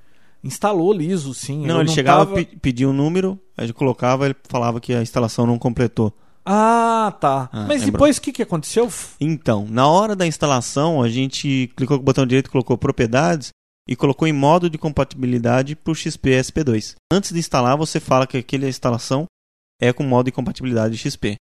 [0.44, 1.66] instalou liso, sim.
[1.66, 5.46] Não, ele chegava, tava- pe- pedia um número, aí colocava, ele falava que a instalação
[5.46, 6.12] não completou.
[6.44, 7.48] Ah, tá.
[7.52, 7.92] Ah, Mas lembra.
[7.92, 8.88] depois o que, que aconteceu?
[9.20, 13.48] Então, na hora da instalação, a gente clicou com o botão direito, colocou propriedades
[13.88, 16.94] e colocou em modo de compatibilidade para o XP SP2.
[17.12, 19.24] Antes de instalar, você fala que aquela instalação
[19.82, 21.34] é com modo de compatibilidade XP.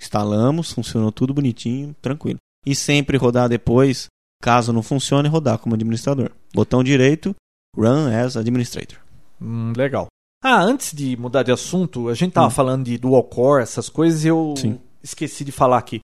[0.00, 2.38] Instalamos, funcionou tudo bonitinho, tranquilo.
[2.64, 4.06] E sempre rodar depois,
[4.42, 6.30] caso não funcione, rodar como administrador.
[6.54, 7.34] Botão direito,
[7.76, 8.98] Run as Administrator.
[9.40, 10.06] Hum, legal.
[10.42, 12.50] Ah, antes de mudar de assunto, a gente tava Hum.
[12.50, 14.78] falando de dual core, essas coisas, e eu Sim.
[15.02, 16.00] esqueci de falar aqui.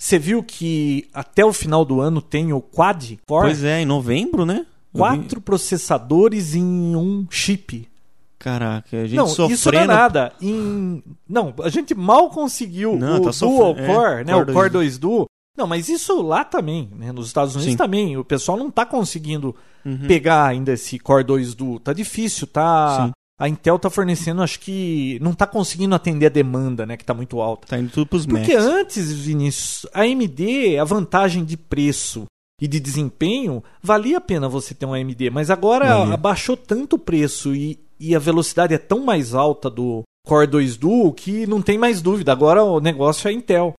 [0.00, 3.46] Você viu que até o final do ano tem o quad core?
[3.46, 4.66] Pois é, em novembro, né?
[4.92, 6.62] Quatro processadores em
[6.96, 7.88] um chip.
[8.38, 9.52] Caraca, a gente não, sofrendo.
[9.54, 10.32] isso não é nada.
[10.40, 11.02] Em...
[11.28, 14.32] Não, a gente mal conseguiu Não, o tá Dual é, Core, né?
[14.34, 15.26] Core O Core 2 2 Duo.
[15.56, 17.12] Não, mas isso lá também, né?
[17.12, 17.76] Nos Estados Unidos Sim.
[17.78, 18.16] também.
[18.16, 20.06] O pessoal não tá conseguindo Uhum.
[20.08, 21.78] pegar ainda esse Core 2 Duo.
[21.78, 23.06] Tá difícil, tá...
[23.06, 23.12] Sim.
[23.38, 26.96] A Intel tá fornecendo, acho que não tá conseguindo atender a demanda, né?
[26.96, 27.66] Que tá muito alta.
[27.66, 28.64] Tá indo tudo pros Porque Macs.
[28.64, 32.26] antes, Vinícius, a AMD, a vantagem de preço
[32.60, 35.30] e de desempenho, valia a pena você ter um AMD.
[35.30, 36.14] Mas agora Valia.
[36.14, 40.76] abaixou tanto o preço e e a velocidade é tão mais alta do Core 2
[40.76, 42.30] Duo que não tem mais dúvida.
[42.32, 43.72] Agora o negócio é Intel.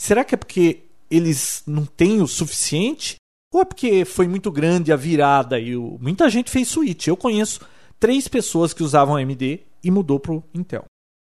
[0.00, 0.81] Será que é porque
[1.14, 3.16] eles não têm o suficiente?
[3.52, 5.98] Ou é porque foi muito grande a virada e o...
[6.00, 7.06] muita gente fez switch?
[7.06, 7.60] Eu conheço
[8.00, 10.84] três pessoas que usavam AMD e mudou pro Intel.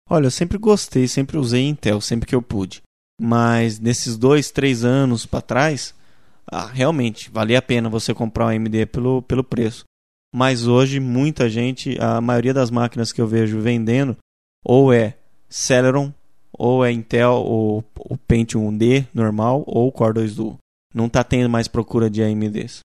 [0.09, 2.83] Olha, eu sempre gostei, sempre usei Intel, sempre que eu pude.
[3.21, 5.95] Mas nesses dois, três anos para trás,
[6.51, 9.85] ah, realmente valia a pena você comprar um AMD pelo, pelo preço.
[10.35, 14.17] Mas hoje muita gente, a maioria das máquinas que eu vejo vendendo,
[14.65, 15.17] ou é
[15.49, 16.13] Celeron,
[16.59, 20.57] ou é Intel, ou o Pentium D normal, ou Core 2 Duo.
[20.95, 22.81] Não está tendo mais procura de AMDs.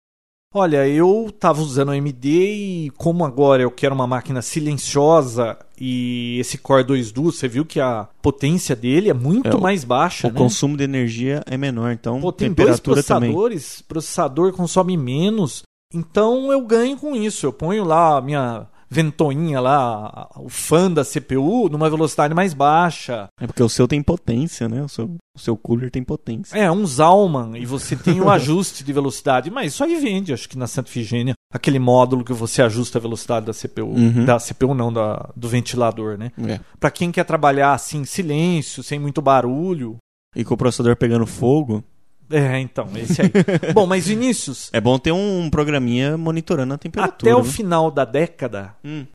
[0.54, 6.38] Olha, eu estava usando o AMD e como agora eu quero uma máquina silenciosa e
[6.40, 9.84] esse Core 2 Duo, você viu que a potência dele é muito É, o- mais
[9.84, 10.38] baixa, O né?
[10.38, 13.32] consumo de energia é menor, então Pô, tem dois temperatura também.
[13.32, 17.46] processadores, processador consome menos, então eu ganho com isso.
[17.46, 23.28] Eu ponho lá a minha ventoinha lá, o fan da CPU numa velocidade mais baixa.
[23.40, 24.84] É porque o seu tem potência, né?
[24.84, 26.58] O seu, o seu cooler tem potência.
[26.58, 30.48] É, um Zalman e você tem o ajuste de velocidade, mas isso aí vende, acho
[30.48, 34.26] que na Santa Efigênia, aquele módulo que você ajusta a velocidade da CPU, Uhum.
[34.26, 36.32] da CPU não, da, do ventilador, né?
[36.48, 36.60] É.
[36.80, 39.98] Pra quem quer trabalhar assim, em silêncio, sem muito barulho.
[40.36, 41.84] E com o processador pegando fogo,
[42.30, 43.30] É, então, esse aí.
[43.74, 47.32] Bom, mas Vinícius, é bom ter um programinha monitorando a temperatura.
[47.32, 47.52] até o né?
[47.52, 49.06] final da década, Hum.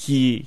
[0.00, 0.46] que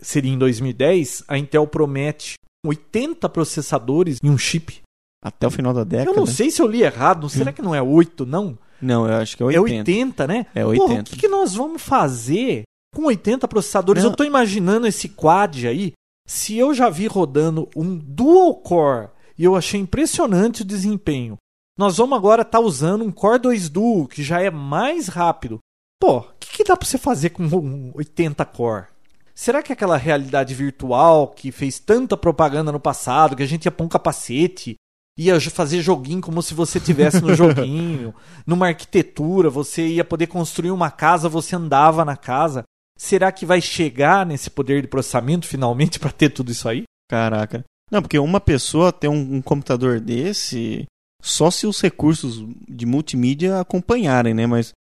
[0.00, 4.80] seria em 2010, a Intel promete 80 processadores em um chip.
[5.24, 6.10] Até o final da década.
[6.10, 8.56] Eu não sei se eu li errado, será que não é 8, não?
[8.80, 9.90] Não, eu acho que é É 80.
[9.90, 10.46] 80, né?
[10.54, 11.00] É Porra, 80.
[11.00, 12.62] o que, que nós vamos fazer
[12.94, 14.02] com 80 processadores?
[14.04, 14.10] Não.
[14.10, 15.92] Eu tô imaginando esse quad aí.
[16.28, 21.36] Se eu já vi rodando um dual core e eu achei impressionante o desempenho,
[21.76, 25.58] nós vamos agora estar usando um Core 2 Duo que já é mais rápido.
[26.00, 28.86] Pô, o que, que dá pra você fazer com um 80 core?
[29.34, 33.70] Será que aquela realidade virtual que fez tanta propaganda no passado, que a gente ia
[33.70, 34.76] pôr um capacete,
[35.18, 38.14] ia fazer joguinho como se você tivesse no joguinho,
[38.46, 42.62] numa arquitetura, você ia poder construir uma casa, você andava na casa.
[42.98, 46.84] Será que vai chegar nesse poder de processamento finalmente para ter tudo isso aí?
[47.08, 47.62] Caraca.
[47.90, 50.86] Não, porque uma pessoa ter um, um computador desse,
[51.26, 54.46] só se os recursos de multimídia acompanharem, né?
[54.46, 54.72] Mas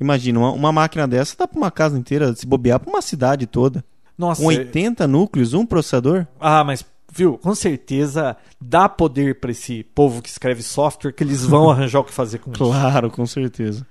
[0.00, 3.46] imagina, uma, uma máquina dessa dá pra uma casa inteira, se bobear pra uma cidade
[3.46, 3.84] toda.
[4.16, 6.26] Nossa, Com 80 núcleos, um processador?
[6.38, 11.44] Ah, mas viu, com certeza dá poder para esse povo que escreve software que eles
[11.44, 12.62] vão arranjar o que fazer com isso.
[12.62, 13.86] Claro, com certeza.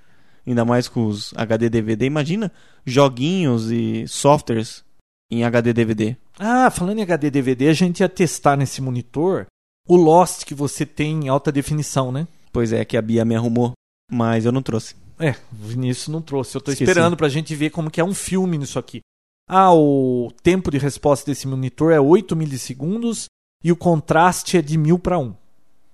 [0.46, 2.06] Ainda mais com os HD DVD.
[2.06, 2.52] Imagina
[2.84, 4.84] joguinhos e softwares
[5.30, 6.16] em HD DVD.
[6.38, 9.46] Ah, falando em HD DVD, a gente ia testar nesse monitor
[9.86, 12.26] o Lost que você tem em alta definição, né?
[12.52, 13.72] Pois é, que a Bia me arrumou,
[14.10, 14.94] mas eu não trouxe.
[15.18, 16.56] É, o Vinícius não trouxe.
[16.56, 16.90] Eu tô Esqueci.
[16.90, 19.00] esperando pra gente ver como que é um filme nisso aqui.
[19.48, 23.26] Ah, o tempo de resposta desse monitor é 8 milissegundos
[23.62, 25.34] e o contraste é de 1000 para 1.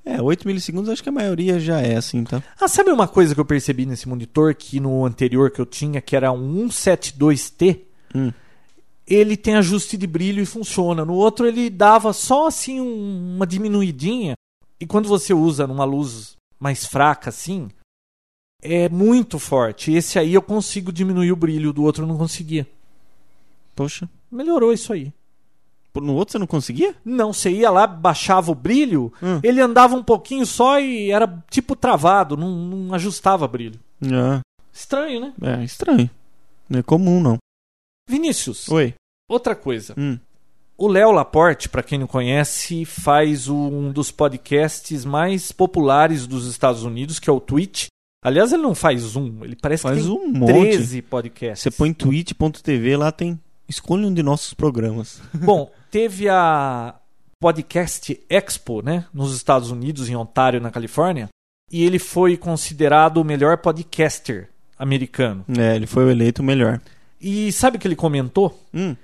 [0.04, 2.42] É, 8 milissegundos acho que a maioria já é assim, tá?
[2.60, 6.00] Ah, sabe uma coisa que eu percebi nesse monitor que no anterior que eu tinha,
[6.00, 7.80] que era um 172T?
[8.14, 8.32] Hum.
[9.06, 11.04] Ele tem ajuste de brilho e funciona.
[11.04, 14.34] No outro ele dava só assim um- uma diminuidinha.
[14.80, 17.68] E quando você usa numa luz mais fraca assim,
[18.62, 19.92] é muito forte.
[19.92, 22.66] Esse aí eu consigo diminuir o brilho, do outro eu não conseguia.
[23.74, 24.08] Poxa.
[24.30, 25.12] Melhorou isso aí.
[25.94, 26.94] No outro você não conseguia?
[27.04, 29.40] Não, você ia lá, baixava o brilho, Hum.
[29.42, 33.78] ele andava um pouquinho só e era tipo travado, não, não ajustava brilho.
[34.04, 34.40] Ah,
[34.72, 35.32] Estranho, né?
[35.42, 36.08] é estranho.
[36.66, 37.36] Não é comum, não.
[38.08, 38.94] Vinícius, Oi.
[39.28, 39.94] outra coisa.
[39.96, 40.18] Hum.
[40.76, 46.82] O Léo Laporte, para quem não conhece, faz um dos podcasts mais populares dos Estados
[46.82, 47.86] Unidos, que é o Twitch.
[48.24, 50.52] Aliás, ele não faz um, ele parece Faz que tem um monte.
[50.52, 51.62] 13 podcasts.
[51.62, 53.38] Você põe twitch.tv, lá tem.
[53.68, 55.20] Escolha um de nossos programas.
[55.34, 56.96] Bom, teve a
[57.40, 61.28] Podcast Expo, né, nos Estados Unidos, em Ontário, na Califórnia,
[61.70, 65.44] e ele foi considerado o melhor podcaster americano.
[65.58, 66.80] É, ele foi o eleito melhor.
[67.22, 68.58] E sabe o que ele comentou?
[68.74, 68.96] Hum.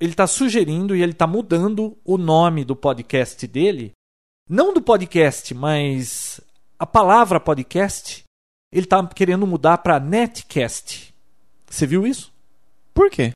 [0.00, 3.92] Ele está sugerindo e ele está mudando o nome do podcast dele.
[4.48, 6.40] Não do podcast, mas
[6.78, 8.24] a palavra podcast.
[8.72, 11.14] Ele está querendo mudar para netcast.
[11.68, 12.32] Você viu isso?
[12.94, 13.32] Por quê?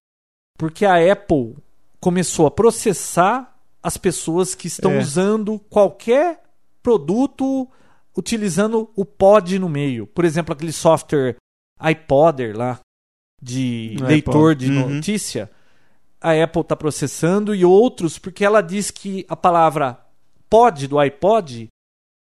[0.58, 1.56] Porque a Apple
[2.00, 4.98] começou a processar as pessoas que estão É.
[5.00, 6.42] usando qualquer
[6.82, 7.68] produto
[8.16, 10.06] utilizando o pod no meio.
[10.06, 11.36] Por exemplo, aquele software
[11.82, 12.78] iPodder lá
[13.42, 14.64] de No leitor iPod.
[14.66, 14.88] de Uhum.
[14.96, 15.50] notícia.
[16.20, 19.98] A Apple está processando e outros porque ela diz que a palavra
[20.48, 21.66] pod do iPod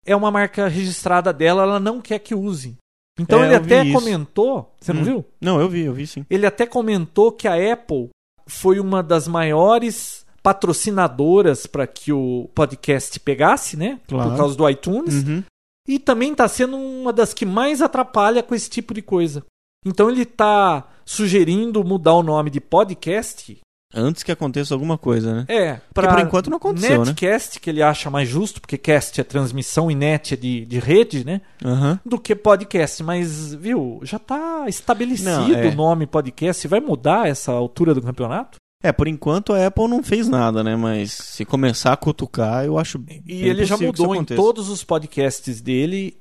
[0.05, 2.77] é uma marca registrada dela, ela não quer que use.
[3.19, 3.93] Então É, ele até isso.
[3.93, 5.05] comentou, você não Hum.
[5.05, 5.25] viu?
[5.41, 6.25] Não, eu vi, eu vi sim.
[6.29, 8.09] Ele até comentou que a Apple
[8.47, 13.99] foi uma das maiores patrocinadoras para que o podcast pegasse, né?
[14.07, 14.29] Claro.
[14.31, 15.23] Por causa do iTunes.
[15.23, 15.43] Uhum.
[15.87, 19.43] E também está sendo uma das que mais atrapalha com esse tipo de coisa.
[19.85, 23.59] Então ele está sugerindo mudar o nome de podcast.
[23.93, 25.45] Antes que aconteça alguma coisa, né?
[25.49, 27.07] É, Porque para por enquanto não aconteceu, né?
[27.07, 30.79] Netcast, que ele acha mais justo, porque cast é transmissão e net é de, de
[30.79, 31.41] rede, né?
[31.65, 31.99] Aham.
[32.05, 33.03] Do que podcast.
[33.03, 35.67] Mas, viu, já está estabelecido Não, é.
[35.67, 36.65] o nome podcast.
[36.69, 38.55] Vai mudar essa altura do campeonato?
[38.81, 40.77] É, por enquanto a Apple não fez nada, né?
[40.77, 43.03] Mas se começar a cutucar, eu acho.
[43.27, 46.15] E ele já mudou em todos os podcasts dele.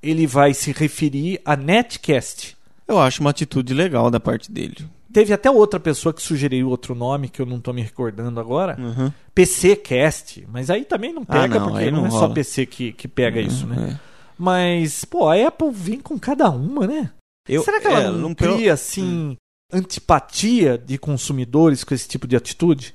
[0.00, 2.55] Ele vai se referir a Netcast.
[2.88, 4.76] Eu acho uma atitude legal da parte dele.
[5.12, 8.76] Teve até outra pessoa que sugeriu outro nome que eu não tô me recordando agora.
[8.78, 9.10] Uhum.
[9.34, 10.46] PCcast.
[10.52, 12.28] Mas aí também não Ah, pega, não, porque não, não é só.
[12.28, 13.92] PC que, que pega isso, né?
[13.94, 14.06] É.
[14.38, 17.10] Mas, pô, a Apple vem com cada uma, né?
[17.48, 19.36] Eu- Será que ela é, não, cria, assim,
[19.72, 22.94] antipatia de consumidores com esse tipo de atitude?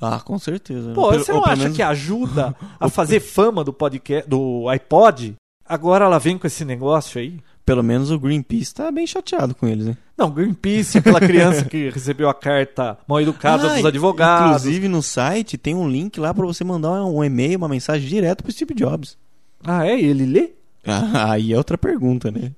[0.00, 0.92] Ah, com certeza.
[0.94, 5.34] Pô, Pelo- você não acha menos- que ajuda a fazer fama do podcast, do iPod?
[5.66, 7.38] Agora ela vem com esse negócio aí?
[7.68, 9.96] Pelo menos o Greenpeace tá bem chateado com eles, né?
[10.16, 14.62] Não, Greenpeace, aquela criança que recebeu a carta mal educada Ah, dos advogados.
[14.62, 18.42] Inclusive no site tem um link lá pra você mandar um e-mail, uma mensagem direto
[18.42, 19.18] pro Steve Jobs.
[19.62, 20.00] Ah, é?
[20.00, 20.50] Ele lê?
[20.86, 22.52] Ah, aí é outra pergunta, né?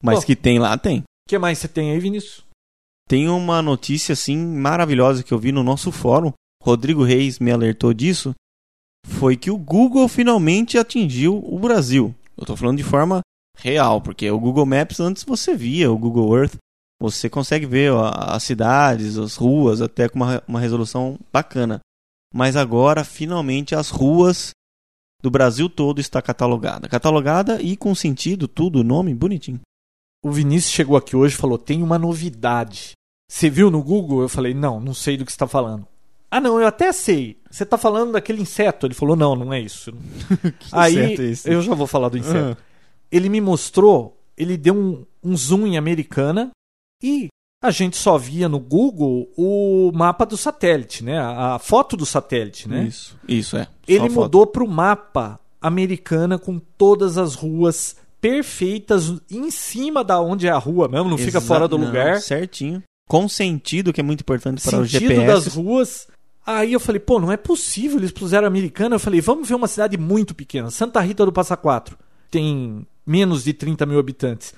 [0.00, 0.26] Mas Pô.
[0.26, 1.00] que tem lá, tem.
[1.00, 2.44] O que mais você tem aí, Vinícius?
[3.08, 6.32] Tem uma notícia assim maravilhosa que eu vi no nosso fórum.
[6.62, 8.32] Rodrigo Reis me alertou disso.
[9.04, 12.14] Foi que o Google finalmente atingiu o Brasil.
[12.38, 13.22] Eu tô falando de forma
[13.62, 16.56] real, porque o Google Maps antes você via, o Google Earth,
[17.00, 21.80] você consegue ver ó, as cidades, as ruas, até com uma, uma resolução bacana.
[22.34, 24.50] Mas agora, finalmente, as ruas
[25.22, 26.88] do Brasil todo está catalogada.
[26.88, 29.60] Catalogada e com sentido, tudo, nome bonitinho.
[30.24, 32.92] O Vinícius chegou aqui hoje e falou: tem uma novidade.
[33.30, 34.22] Você viu no Google?
[34.22, 35.86] Eu falei: não, não sei do que você está falando.
[36.30, 37.36] Ah, não, eu até sei.
[37.50, 38.86] Você está falando daquele inseto.
[38.86, 39.92] Ele falou: não, não é isso.
[40.72, 41.50] Aí inseto é esse?
[41.52, 42.56] eu já vou falar do inseto.
[42.58, 42.71] Ah.
[43.12, 46.50] Ele me mostrou, ele deu um, um zoom em americana
[47.02, 47.28] e
[47.62, 51.18] a gente só via no Google o mapa do satélite, né?
[51.18, 52.84] A, a foto do satélite, né?
[52.84, 53.68] Isso, isso é.
[53.86, 60.46] Ele mudou para o mapa americana com todas as ruas perfeitas em cima da onde
[60.46, 62.20] é a rua mesmo, não fica Exa- fora do não, lugar.
[62.20, 62.82] Certinho.
[63.08, 65.26] Com sentido, que é muito importante para o Sentido GPS.
[65.26, 66.08] das ruas.
[66.46, 68.94] Aí eu falei, pô, não é possível, eles puseram americana.
[68.96, 71.96] Eu falei, vamos ver uma cidade muito pequena, Santa Rita do Passa Quatro.
[72.30, 74.54] Tem menos de 30 mil habitantes.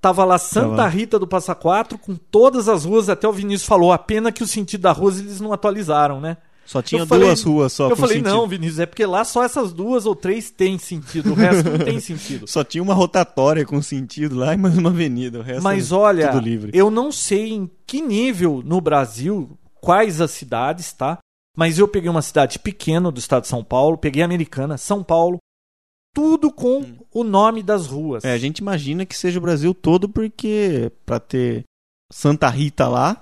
[0.00, 0.88] Tava lá Santa Tava.
[0.88, 4.42] Rita do Passa Quatro, com todas as ruas, até o Vinícius falou, a pena que
[4.42, 6.36] o sentido da rua eles não atualizaram, né?
[6.66, 8.30] Só tinha falei- duas ruas só eu falei, sentido.
[8.34, 11.78] não, Vinícius, é porque lá só essas duas ou três tem sentido, o resto não
[11.78, 12.46] tem sentido.
[12.48, 15.40] Só tinha uma rotatória com sentido lá e mais uma avenida.
[15.40, 16.70] O resto Mas é olha, tudo livre.
[16.74, 21.18] eu não sei em que nível no Brasil, quais as cidades, tá?
[21.54, 25.02] Mas eu peguei uma cidade pequena do estado de São Paulo, peguei a Americana, São
[25.04, 25.38] Paulo,
[26.14, 28.24] tudo com o nome das ruas.
[28.24, 31.64] É, a gente imagina que seja o Brasil todo, porque pra ter
[32.12, 33.20] Santa Rita lá,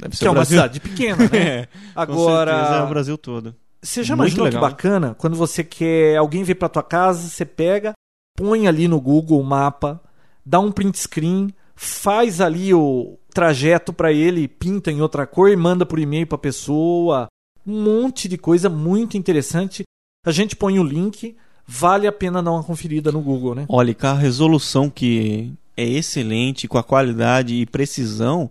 [0.00, 0.56] deve ser que é o uma Brasil.
[0.56, 1.28] cidade pequena, né?
[1.36, 3.54] É, com Agora, certeza é o Brasil todo.
[3.82, 4.70] Você já Muito imaginou que legal.
[4.70, 5.14] bacana?
[5.14, 7.92] Quando você quer alguém vir pra tua casa, você pega,
[8.36, 10.02] põe ali no Google o mapa,
[10.44, 15.56] dá um print screen, faz ali o trajeto pra ele, pinta em outra cor e
[15.56, 17.26] manda por e-mail pra pessoa.
[17.66, 19.82] Um monte de coisa muito interessante.
[20.26, 23.64] A gente põe o link, vale a pena dar uma conferida no Google, né?
[23.68, 28.48] Olha, com a resolução que é excelente, com a qualidade e precisão,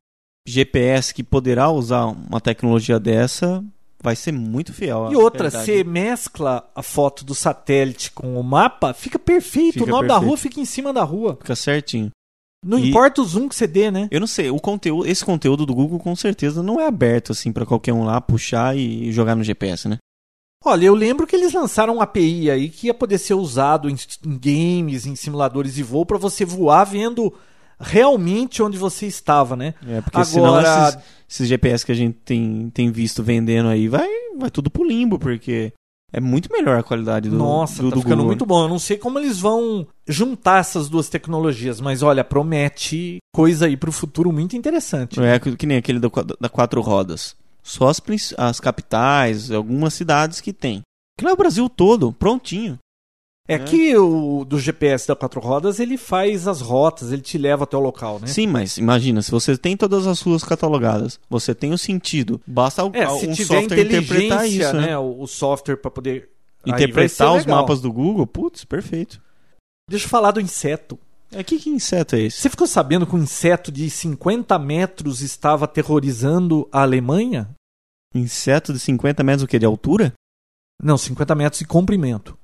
[0.47, 3.63] GPS que poderá usar uma tecnologia dessa
[4.02, 5.08] vai ser muito fiel.
[5.12, 9.73] E outra, você mescla a foto do satélite com o mapa, fica perfeito.
[9.73, 11.38] Fica o nome da rua fica em cima da rua.
[11.39, 12.12] Fica certinho.
[12.65, 14.10] Não E- importa o zoom que você dê, né?
[14.12, 17.52] Eu não sei, o conteúdo, esse conteúdo do Google com certeza não é aberto assim
[17.52, 19.97] para qualquer um lá puxar e jogar no GPS, né?
[20.65, 23.95] Olha, eu lembro que eles lançaram um API aí que ia poder ser usado em,
[24.26, 27.34] em games, em simuladores de voo, para você voar vendo
[27.80, 29.73] realmente onde você estava, né?
[29.86, 30.99] É, porque senão Agora, esses,
[31.30, 35.19] esses GPS que a gente tem, tem visto vendendo aí vai, vai tudo pro limbo,
[35.19, 35.73] porque
[36.13, 38.27] é muito melhor a qualidade do, nossa, do, tá do ficando Google.
[38.27, 38.63] muito bom.
[38.63, 43.75] Eu não sei como eles vão juntar essas duas tecnologias, mas olha, promete coisa aí
[43.75, 45.19] pro futuro muito interessante.
[45.19, 46.10] É que, nem aquele da,
[46.40, 47.35] da quatro rodas.
[47.63, 48.01] Só as,
[48.37, 50.81] as capitais, algumas cidades que tem.
[51.17, 52.77] Que lá é o Brasil todo, prontinho.
[53.45, 57.65] É que o do GPS da quatro rodas, ele faz as rotas, ele te leva
[57.65, 58.27] até o local, né?
[58.27, 62.85] Sim, mas imagina, se você tem todas as ruas catalogadas, você tem o sentido, basta
[62.85, 64.87] o- É, um se tiver software interpretar isso, né?
[64.87, 64.97] né?
[64.97, 66.29] O, software para poder
[66.65, 67.59] Interpretar os legal.
[67.61, 69.21] mapas do Google, putz, perfeito.
[69.89, 70.97] Deixa eu falar do inseto.
[71.34, 72.38] É que, que inseto é esse?
[72.42, 77.50] Você ficou sabendo que um inseto de 50 metros estava aterrorizando a Alemanha?
[78.13, 79.58] Inseto de 50 metros o quê?
[79.58, 80.13] De altura?
[80.81, 82.38] Não, 50 metros de comprimento.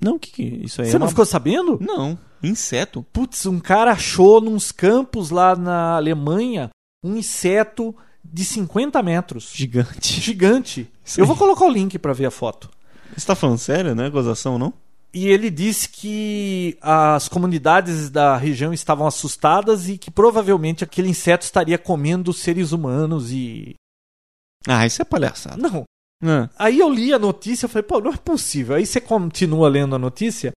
[0.00, 1.78] Não, o que que isso aí Você é não uma- ficou sabendo?
[1.80, 3.04] Não, inseto.
[3.12, 6.70] Putz, um cara achou nos campos lá na Alemanha
[7.04, 9.52] um inseto de 50 metros.
[9.54, 10.20] Gigante.
[10.20, 10.90] Gigante.
[11.16, 12.68] Eu vou colocar o link pra ver a foto.
[13.16, 14.74] Você tá falando sério, não é gozação, não?
[15.16, 21.42] E ele disse que as comunidades da região estavam assustadas e que provavelmente aquele inseto
[21.42, 23.76] estaria comendo seres humanos e.
[24.68, 25.56] Ah, isso é palhaçada.
[25.56, 25.84] Não.
[26.22, 28.76] Ah, Aí eu li a notícia e falei, pô, não é possível.
[28.76, 30.52] Aí você continua lendo a notícia.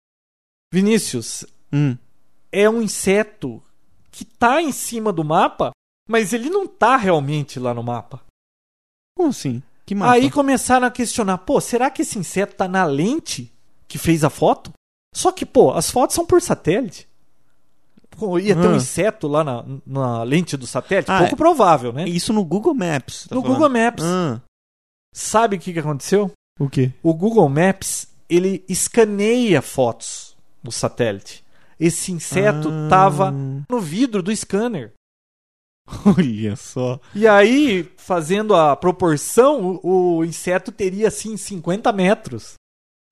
[0.73, 1.95] Vinícius, hum.
[2.51, 3.63] é um inseto
[4.11, 5.73] que tá em cima do mapa,
[6.09, 8.23] mas ele não tá realmente lá no mapa.
[9.19, 9.63] Como assim?
[9.85, 10.13] Que mapa?
[10.13, 13.53] Aí começaram a questionar, pô, será que esse inseto tá na lente
[13.89, 14.73] que fez a foto?
[15.15, 17.09] Só que, pô, as fotos são por satélite.
[18.11, 18.77] Pô, ia ter um Ah.
[18.77, 21.11] inseto lá na, na lente do satélite?
[21.11, 21.37] Ah, Pouco é.
[21.37, 22.09] provável, né?
[22.09, 23.27] Isso no Google Maps.
[23.29, 23.57] tá No falando?
[23.59, 24.05] Google Maps.
[24.05, 24.41] Ah,
[25.15, 26.31] Sabe o que, que aconteceu?
[26.59, 26.91] o quê?
[27.03, 31.45] O Google Maps, ele escaneia fotos do satélite.
[31.79, 32.89] Esse inseto Ah.
[32.89, 34.93] tava no vidro do scanner.
[36.05, 36.99] Olha só.
[37.15, 42.55] E aí, fazendo a proporção, o, o inseto teria assim 50 metros.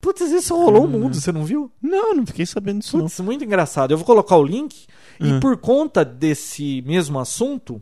[0.04, 1.72] Putz, isso rolou o mundo, você não viu?
[1.80, 3.06] Não, não fiquei sabendo disso não.
[3.06, 3.90] Putz, muito engraçado.
[3.90, 4.86] Eu vou colocar o link
[5.18, 5.40] e Hum.
[5.40, 7.80] por conta desse mesmo assunto,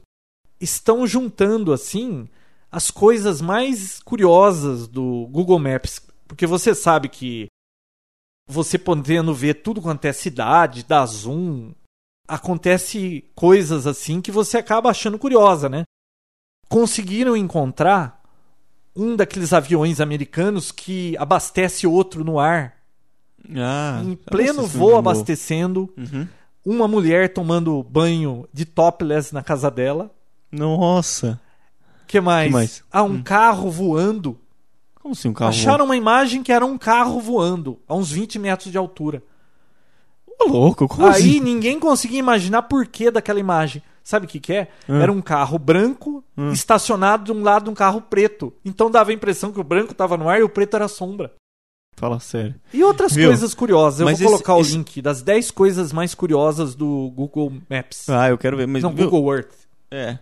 [0.60, 2.28] estão juntando assim
[2.70, 7.48] as coisas mais curiosas do Google Maps, porque você sabe que
[8.48, 11.72] você podendo ver tudo quanto é cidade, dar zoom,
[12.28, 15.82] acontece coisas assim que você acaba achando curiosa, né?
[16.68, 18.21] Conseguiram encontrar
[18.94, 22.74] um daqueles aviões americanos que abastece outro no ar,
[23.56, 26.28] Ah, em pleno voo abastecendo, Uhum.
[26.64, 30.10] uma mulher tomando banho de topless na casa dela.
[30.50, 31.40] Nossa.
[32.06, 32.46] que mais?
[32.48, 32.84] Que mais?
[32.92, 33.22] Ah, um Hum.
[33.22, 34.38] carro voando.
[35.00, 35.48] Como assim um carro?
[35.50, 39.22] Acharam uma imagem que era um carro voando a uns 20 metros de altura.
[40.38, 41.40] Ô, louco, como Aí assim?
[41.40, 43.82] ninguém conseguia imaginar por que daquela imagem.
[44.04, 44.68] Sabe o que, que é?
[44.88, 45.00] Hum.
[45.00, 46.52] Era um carro branco Hum.
[46.52, 48.52] estacionado de um lado de um carro preto.
[48.64, 51.32] Então dava a impressão que o branco estava no ar e o preto era sombra.
[51.96, 52.54] Fala sério.
[52.72, 53.28] E outras Viu?
[53.28, 54.00] coisas curiosas.
[54.00, 57.52] Eu Mas vou esse- colocar esse- o link das 10 coisas mais curiosas do Google
[57.70, 58.08] Maps.
[58.08, 59.08] Ah, eu quero ver, mas Não, viu?
[59.10, 59.52] Google Earth.
[59.90, 60.18] É.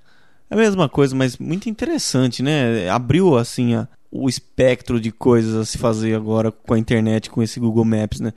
[0.50, 2.88] É a mesma coisa, mas muito interessante, né?
[2.90, 7.40] Abriu assim a- o espectro de coisas a se fazer agora com a internet, com
[7.40, 8.32] esse Google Maps, né?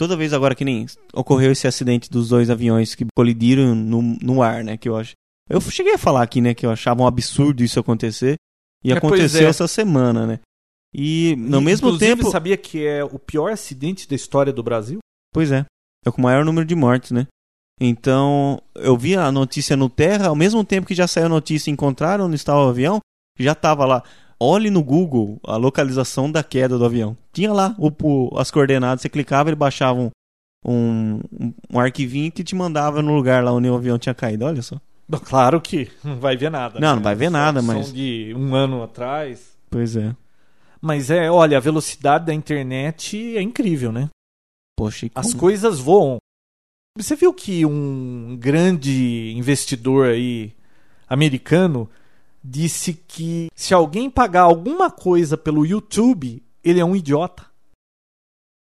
[0.00, 4.42] Toda vez agora que nem ocorreu esse acidente dos dois aviões que colidiram no, no
[4.42, 4.78] ar, né?
[4.78, 5.12] Que eu acho.
[5.46, 6.54] Eu cheguei a falar aqui, né?
[6.54, 8.36] Que eu achava um absurdo isso acontecer.
[8.82, 9.50] E É, aconteceu é.
[9.50, 10.40] essa semana, né?
[10.94, 12.30] E no E, mesmo tempo.
[12.30, 15.00] sabia que é o pior acidente da história do Brasil?
[15.34, 15.66] Pois é.
[16.06, 17.26] É com o maior número de mortes, né?
[17.78, 21.68] Então, eu vi a notícia no Terra, ao mesmo tempo que já saiu a notícia
[21.68, 23.00] e encontraram onde estava o avião,
[23.38, 24.02] já tava lá.
[24.42, 27.16] Olhe no Google a localização da queda do avião.
[27.32, 30.10] Tinha lá o, o- as coordenadas, você clicava, ele baixava um,
[30.64, 31.20] um,
[31.70, 34.44] um arquivinho que te mandava no lugar lá onde o avião tinha caído.
[34.46, 34.80] Olha só.
[35.24, 36.78] Claro que não vai ver nada.
[36.80, 36.94] Não, né?
[36.96, 39.56] não vai ver São- nada, mas- de um ano atrás.
[39.68, 40.14] Pois é.
[40.80, 44.08] Mas é, olha, a velocidade da internet é incrível, né?
[44.78, 46.16] Poxa, e As como- coisas voam.
[46.96, 50.52] Você viu que um grande investidor aí
[51.08, 51.88] americano
[52.42, 57.44] disse que se alguém pagar alguma coisa pelo YouTube, ele é um idiota.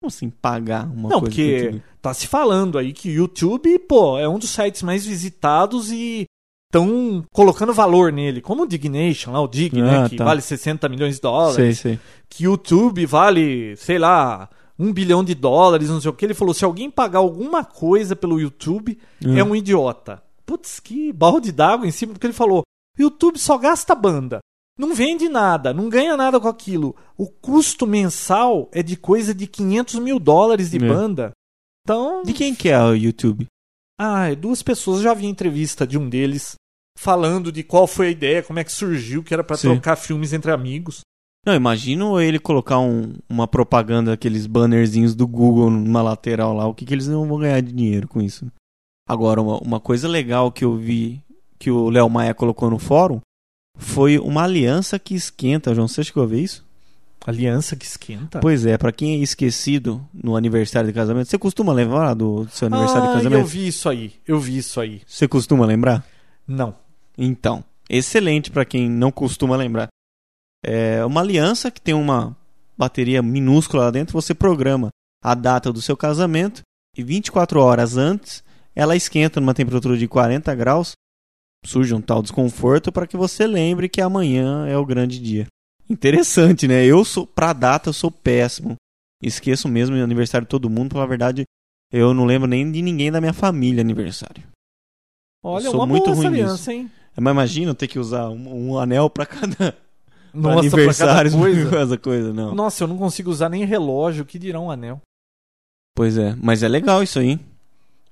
[0.00, 1.24] como assim pagar uma Não, coisa?
[1.26, 1.82] porque por tudo?
[2.00, 6.24] tá se falando aí que o YouTube, pô, é um dos sites mais visitados e
[6.70, 10.24] estão colocando valor nele, como o Dignation, lá o Dig, né, Ah, que tá.
[10.24, 12.00] vale 60 milhões de dólares, Sei, sei.
[12.28, 14.48] que o YouTube vale, sei lá,
[14.78, 16.24] um bilhão de dólares, não sei o que.
[16.24, 19.36] Ele falou, se alguém pagar alguma coisa pelo YouTube, Hum.
[19.36, 20.22] é um idiota.
[20.46, 22.62] Putz, que balde d'água em cima do que ele falou.
[22.98, 24.38] YouTube só gasta banda.
[24.78, 26.94] Não vende nada, não ganha nada com aquilo.
[27.16, 30.80] O custo mensal é de coisa de 500 mil dólares de É.
[30.88, 31.32] banda.
[31.84, 33.46] Então, De quem que é o YouTube?
[34.00, 36.54] ah, duas pessoas eu já vi entrevista de um deles
[36.96, 39.70] falando de qual foi a ideia, como é que surgiu, que era pra Sim.
[39.72, 41.00] trocar filmes entre amigos.
[41.46, 46.66] Não, imagino ele colocar um- uma propaganda, aqueles bannerzinhos do Google numa lateral lá.
[46.66, 48.46] O que, que eles não vão ganhar de dinheiro com isso?
[49.08, 51.22] Agora, uma, uma coisa legal que eu vi
[51.58, 53.20] que o Léo Maia colocou no fórum
[53.76, 55.74] foi uma aliança que esquenta.
[55.74, 56.66] João, você chegou a ver isso?
[57.26, 58.40] Aliança que esquenta.
[58.40, 62.66] Pois é, pra quem é esquecido no aniversário de casamento, você costuma lembrar do seu
[62.66, 63.40] aniversário ah, de casamento?
[63.40, 64.14] eu vi isso aí.
[64.26, 65.02] Eu vi isso aí.
[65.06, 66.04] Você costuma lembrar?
[66.46, 66.74] Não.
[67.16, 69.88] Então, excelente pra quem não costuma lembrar.
[70.64, 72.36] É uma aliança que tem uma
[72.76, 74.88] bateria minúscula lá dentro, você programa
[75.22, 76.62] a data do seu casamento
[76.96, 78.42] e 24 horas antes
[78.78, 80.92] ela esquenta numa temperatura de 40 graus,
[81.64, 85.46] surge um tal desconforto para que você lembre que amanhã é o grande dia.
[85.88, 86.84] Interessante, né?
[86.84, 88.76] Eu sou, pra data, eu sou péssimo.
[89.22, 91.44] Esqueço mesmo o aniversário de todo mundo, pela verdade,
[91.92, 94.44] eu não lembro nem de ninguém da minha família aniversário.
[95.42, 96.90] Olha, Eu sou uma muito boa ruim aliança, hein?
[97.16, 99.76] Mas imagina eu ter que usar um, um anel pra cada
[100.32, 101.98] Nossa, aniversário, pra cada coisa.
[101.98, 102.54] coisa, não.
[102.54, 105.00] Nossa, eu não consigo usar nem relógio, que dirá um anel.
[105.96, 107.40] Pois é, mas é legal isso aí.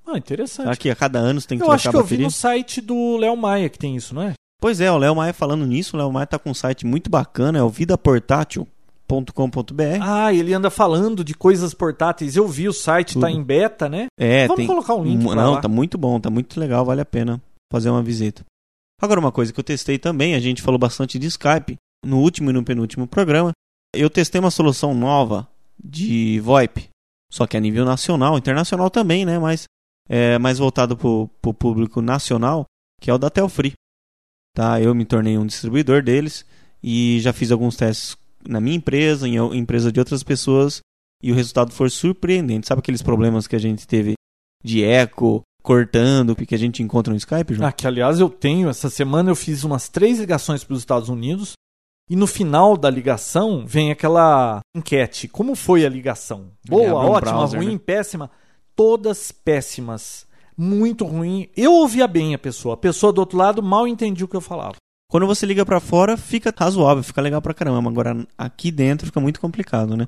[0.07, 0.77] Ah, interessante.
[0.79, 2.25] Que a cada ano você tem que eu trocar acho a que eu vi bateria?
[2.25, 4.33] no site do Léo Maia que tem isso, não é?
[4.59, 7.09] Pois é, o Léo Maia falando nisso, o Léo Maia tá com um site muito
[7.09, 9.99] bacana, é o vidaportátil.com.br.
[10.01, 12.35] Ah, ele anda falando de coisas portáteis.
[12.35, 13.39] Eu vi o site, tá Tudo.
[13.39, 14.07] em beta, né?
[14.19, 15.61] é, Vamos tem colocar um link pra Não, lá.
[15.61, 17.41] tá muito bom, tá muito legal, vale a pena
[17.71, 18.43] fazer uma visita.
[19.01, 22.49] Agora, uma coisa que eu testei também, a gente falou bastante de Skype no último
[22.49, 23.51] e no penúltimo programa.
[23.95, 25.47] Eu testei uma solução nova
[25.83, 26.89] de VoIP,
[27.31, 29.37] só que a nível nacional, internacional também, né?
[29.37, 29.65] Mas
[30.09, 32.65] é mais voltado pro, pro público nacional,
[33.01, 33.73] que é o da Telfree.
[34.55, 34.81] Tá?
[34.81, 36.45] Eu me tornei um distribuidor deles
[36.81, 40.79] e já fiz alguns testes na minha empresa, em, em empresa de outras pessoas,
[41.21, 42.67] e o resultado foi surpreendente.
[42.67, 44.13] Sabe aqueles problemas que a gente teve
[44.63, 47.67] de eco, cortando, que a gente encontra no Skype, João?
[47.67, 48.69] Ah, que aliás eu tenho.
[48.69, 51.53] Essa semana eu fiz umas três ligações para os Estados Unidos.
[52.09, 55.27] E no final da ligação vem aquela enquete.
[55.27, 56.51] Como foi a ligação?
[56.65, 57.81] Boa, ótima, browser, ruim, né?
[57.85, 58.31] péssima.
[58.77, 60.25] Todas péssimas.
[60.57, 61.49] Muito ruim.
[61.57, 62.75] Eu ouvia bem a pessoa.
[62.75, 64.75] A pessoa do outro lado mal entendia o que eu falava.
[65.09, 67.89] Quando você liga pra fora, fica razoável, fica legal pra caramba.
[67.89, 70.07] Agora, aqui dentro fica muito complicado, né?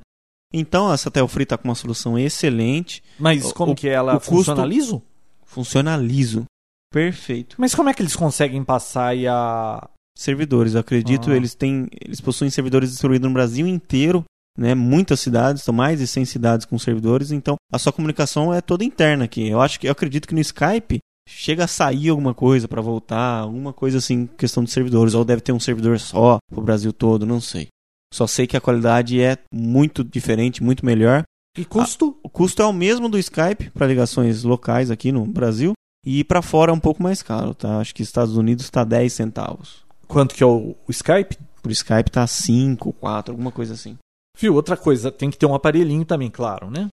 [0.53, 4.31] Então, essa Telfree tá com uma solução excelente, Mas como o- que ela o custo-
[4.35, 5.01] funciona liso?
[5.45, 6.45] funciona liso.
[6.91, 7.55] Perfeito.
[7.59, 9.87] Mas como é que eles conseguem passar e a.
[10.17, 11.35] Servidores, eu acredito, Ah.
[11.35, 14.25] eles têm, eles possuem servidores distribuídos no Brasil inteiro,
[14.57, 14.75] né?
[14.75, 18.83] Muitas cidades, são mais de 100 cidades com servidores, então a sua comunicação é toda
[18.83, 19.47] interna aqui.
[19.47, 23.39] Eu acho que eu acredito que no Skype chega a sair alguma coisa pra voltar,
[23.39, 27.25] alguma coisa assim, questão de servidores, ou deve ter um servidor só pro Brasil todo,
[27.25, 27.67] não sei.
[28.13, 31.23] Só sei que a qualidade é muito diferente, muito melhor.
[31.57, 32.17] E custo?
[32.23, 35.73] O custo é o mesmo do Skype para ligações locais aqui no Brasil
[36.05, 37.79] e para fora é um pouco mais caro, tá?
[37.79, 39.83] Acho que Estados Unidos está 10 centavos.
[40.07, 41.37] Quanto que é o, o Skype?
[41.61, 43.97] Por Skype tá 5, 4, alguma coisa assim.
[44.39, 44.55] Viu?
[44.55, 46.87] Outra coisa, tem que ter um aparelhinho também, claro, né?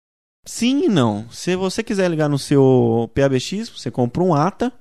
[0.47, 1.29] Sim e não.
[1.31, 4.73] Se você quiser ligar no seu PABX, você compra um ATA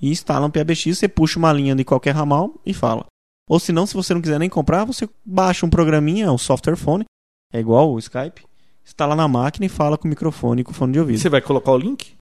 [0.00, 3.06] e instala um PABX, você puxa uma linha de qualquer ramal e fala.
[3.48, 6.76] Ou se não, se você não quiser nem comprar, você baixa um programinha, o software
[6.76, 7.04] phone,
[7.52, 8.44] é igual o Skype,
[8.84, 11.18] instala na máquina e fala com o microfone e com o fone de ouvido.
[11.18, 12.14] Você vai colocar o link?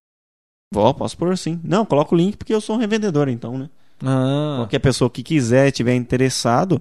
[0.73, 1.59] Vó, posso pôr sim.
[1.63, 3.69] Não, coloca o link porque eu sou um revendedor, então, né?
[4.03, 6.77] Ah, Qualquer pessoa que quiser, tiver interessado,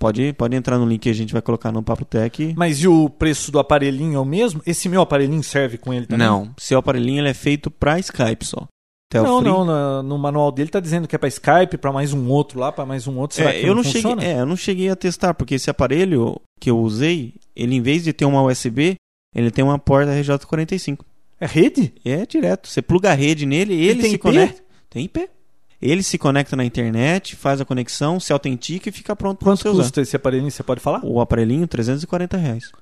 [0.00, 2.54] pode, pode entrar no link que a gente vai colocar no Papo Tech.
[2.56, 4.60] mas e o preço do aparelhinho é o mesmo?
[4.66, 6.26] Esse meu aparelhinho serve com ele também?
[6.26, 8.66] Não, seu aparelhinho ele é feito pra Skype só.
[9.14, 12.12] Não, Telfree- não, na- no manual dele tá dizendo que é pra Skype, pra mais
[12.12, 13.36] um outro lá, pra mais um outro.
[13.36, 15.70] Será É, que eu não, não cheguei, é, eu não cheguei a testar porque esse
[15.70, 18.96] aparelho que eu usei, ele em vez de ter uma USB,
[19.34, 20.98] ele tem uma porta RJ45.
[21.40, 21.94] É rede?
[22.04, 24.22] É direto, você pluga a rede nele, ele tem se IP?
[24.22, 24.62] conecta.
[24.90, 25.28] Tem IP.
[25.80, 29.60] Ele se conecta na internet, faz a conexão, se autentica e fica pronto para Quanto
[29.62, 29.82] você usar.
[29.82, 30.50] custa esse aparelhinho?
[30.50, 31.00] Você pode falar?
[31.04, 32.72] O aparelhinho, 340 reais.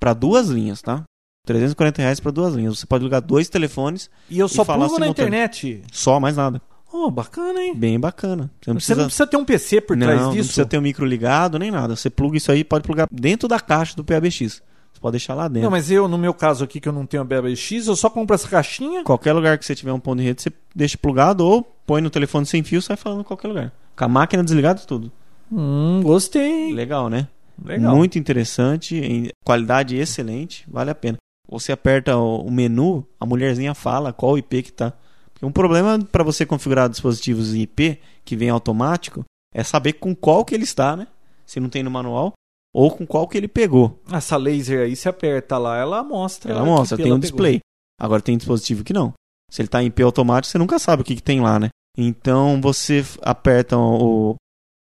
[0.00, 1.02] Pra duas linhas, tá?
[1.46, 2.78] 340 reais pra duas linhas.
[2.78, 5.82] Você pode ligar dois telefones, E eu só falar plugo na internet.
[5.92, 6.60] só mais nada.
[6.90, 7.74] Oh, bacana, hein?
[7.74, 8.50] Bem bacana.
[8.62, 10.44] Você não Você precisa, não precisa ter um PC por não, trás não disso?
[10.48, 11.96] precisa ter o micro ligado nem nada.
[11.96, 14.62] Você pluga isso aí, pode plugar dentro da caixa do PABX.
[15.04, 15.64] Pode deixar lá dentro.
[15.64, 18.08] Não, mas eu, no meu caso aqui, que eu não tenho a BBX, eu só
[18.08, 19.04] compro essa caixinha.
[19.04, 22.08] Qualquer lugar que você tiver um ponto de rede, você deixa plugado ou põe no
[22.08, 23.70] telefone sem fio e sai falando em qualquer lugar.
[23.94, 25.12] Com a máquina desligada e tudo.
[25.52, 26.72] Hum, gostei.
[26.72, 27.28] Legal, né?
[27.62, 27.94] Legal.
[27.94, 31.18] Muito interessante, em qualidade excelente, vale a pena.
[31.50, 34.94] Você aperta o menu, a mulherzinha fala qual IP que tá.
[35.34, 40.14] Porque um problema para você configurar dispositivos em IP que vem automático é saber com
[40.14, 41.08] qual que ele está, né?
[41.44, 42.32] Se não tem no manual
[42.74, 44.02] ou com qual que ele pegou.
[44.10, 46.52] Essa laser aí, se aperta lá, ela mostra.
[46.52, 47.30] Ela mostra, tem um ela pegou.
[47.30, 47.60] display.
[47.98, 49.14] Agora tem dispositivo que não.
[49.48, 51.68] Se ele tá em IP automático, você nunca sabe o que, que tem lá, né?
[51.96, 54.34] Então você aperta o.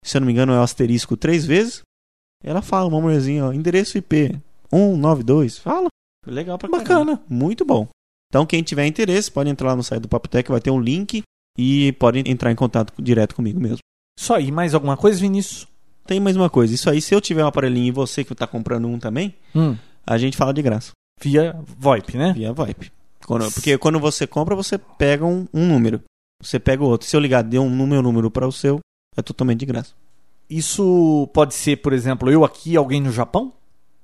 [0.04, 1.82] Se eu não me engano, é o asterisco três vezes.
[2.42, 4.36] Ela fala, uma mulherzinha, ó, endereço IP
[4.70, 5.58] 192.
[5.58, 5.88] Fala.
[6.26, 6.84] Legal pra caramba.
[6.88, 7.24] Bacana.
[7.28, 7.88] Muito bom.
[8.28, 11.22] Então, quem tiver interesse, pode entrar lá no site do Papotec, vai ter um link
[11.56, 13.78] e pode entrar em contato direto comigo mesmo.
[14.18, 15.68] Isso aí, mais alguma coisa, Vinícius?
[16.06, 18.46] Tem mais uma coisa, isso aí, se eu tiver um aparelhinho e você que tá
[18.46, 19.76] comprando um também, Hum,
[20.06, 20.92] a gente fala de graça.
[21.20, 22.32] via VoIP, né?
[22.32, 22.92] Via VoIP.
[23.26, 26.00] Quando- porque quando você compra, você pega um, um número.
[26.42, 27.08] Você pega o outro.
[27.08, 28.78] Se eu ligar, deu um meu número para o seu,
[29.16, 29.92] é totalmente de graça.
[30.48, 33.52] Isso pode ser, por exemplo, eu aqui e alguém no Japão?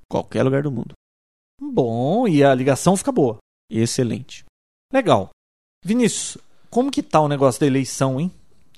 [0.09, 0.93] Qualquer lugar do mundo.
[1.61, 3.37] Bom, e a ligação fica boa.
[3.71, 4.45] Excelente.
[4.93, 5.31] Legal.
[5.85, 6.39] Vinícius,
[6.71, 8.31] como que tá o negócio da eleição, hein?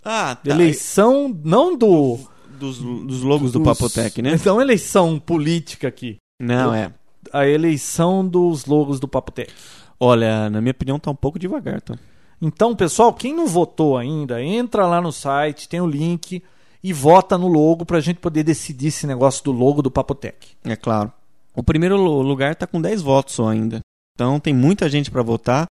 [0.04, 2.18] Ah, Da eleição, não do
[2.58, 4.32] dos, dos logos do Papotec, né?
[4.34, 6.16] Então, eleição política aqui.
[6.40, 6.92] Não, é.
[7.32, 9.52] A eleição dos logos do Papotec.
[9.98, 11.94] Olha, na minha opinião tá um pouco devagar, tá?
[12.42, 16.42] Então, pessoal, quem não votou ainda, entra lá no site, tem o link
[16.82, 20.48] e vota no logo pra gente poder decidir esse negócio do logo do Papotec.
[20.64, 21.10] É claro.
[21.54, 23.80] O primeiro lu- lugar tá com 10 votos só ainda.
[24.14, 25.66] Então tem muita gente para votar.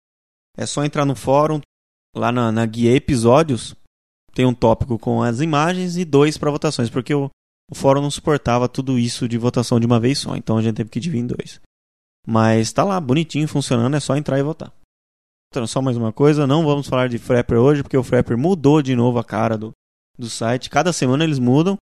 [0.58, 1.60] É só entrar no fórum,
[2.16, 3.76] lá na, na guia episódios,
[4.34, 7.30] tem um tópico com as imagens e dois para votações, porque o,
[7.72, 10.76] o fórum não suportava tudo isso de votação de uma vez só, então a gente
[10.76, 11.62] teve que dividir em dois.
[12.26, 14.72] Mas tá lá, bonitinho, funcionando, é só entrar e votar.
[15.52, 18.82] Então, só mais uma coisa, não vamos falar de Frapper hoje, porque o Frapper mudou
[18.82, 19.72] de novo a cara do,
[20.18, 20.70] do site.
[20.70, 21.78] Cada semana eles mudam.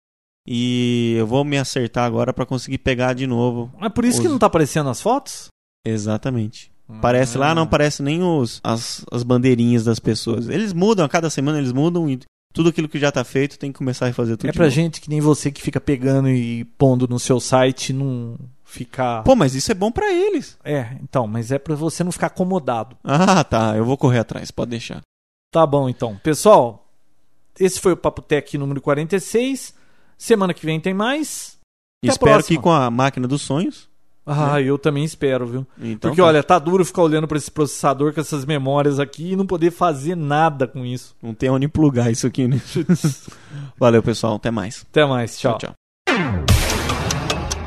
[0.47, 3.71] E eu vou me acertar agora para conseguir pegar de novo.
[3.79, 5.49] É por isso que Os- não tá aparecendo as fotos?
[5.85, 6.71] Exatamente.
[7.01, 10.49] Parece lá, não parece nem os, as, as bandeirinhas das pessoas.
[10.49, 12.19] Eles mudam, a cada semana eles mudam e
[12.53, 14.75] tudo aquilo que já tá feito tem que começar a refazer tudo É pra novo.
[14.75, 19.23] gente que nem você que fica pegando e pondo no seu site não ficar.
[19.23, 20.57] Pô, mas isso é bom pra eles.
[20.63, 22.95] É, então, mas é pra você não ficar acomodado.
[23.03, 23.75] Ah, tá.
[23.75, 25.01] Eu vou correr atrás, pode deixar.
[25.51, 26.15] Tá bom, então.
[26.17, 26.87] Pessoal,
[27.59, 29.73] esse foi o Papo Tech número 46.
[30.17, 31.57] Semana que vem tem mais.
[32.03, 33.88] Até Espero que com a máquina dos sonhos.
[34.31, 35.67] Ah, eu também espero, viu?
[35.81, 36.27] Então, Porque, tá.
[36.27, 39.71] olha, tá duro ficar olhando pra esse processador com essas memórias aqui e não poder
[39.71, 41.15] fazer nada com isso.
[41.21, 42.61] Não tem onde plugar isso aqui, né?
[43.79, 44.35] Valeu, pessoal.
[44.35, 44.85] Até mais.
[44.89, 45.57] Até mais, tchau.
[45.57, 45.73] tchau.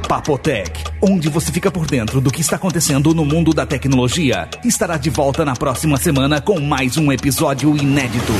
[0.08, 4.98] Papotec, onde você fica por dentro do que está acontecendo no mundo da tecnologia, estará
[4.98, 8.32] de volta na próxima semana com mais um episódio inédito.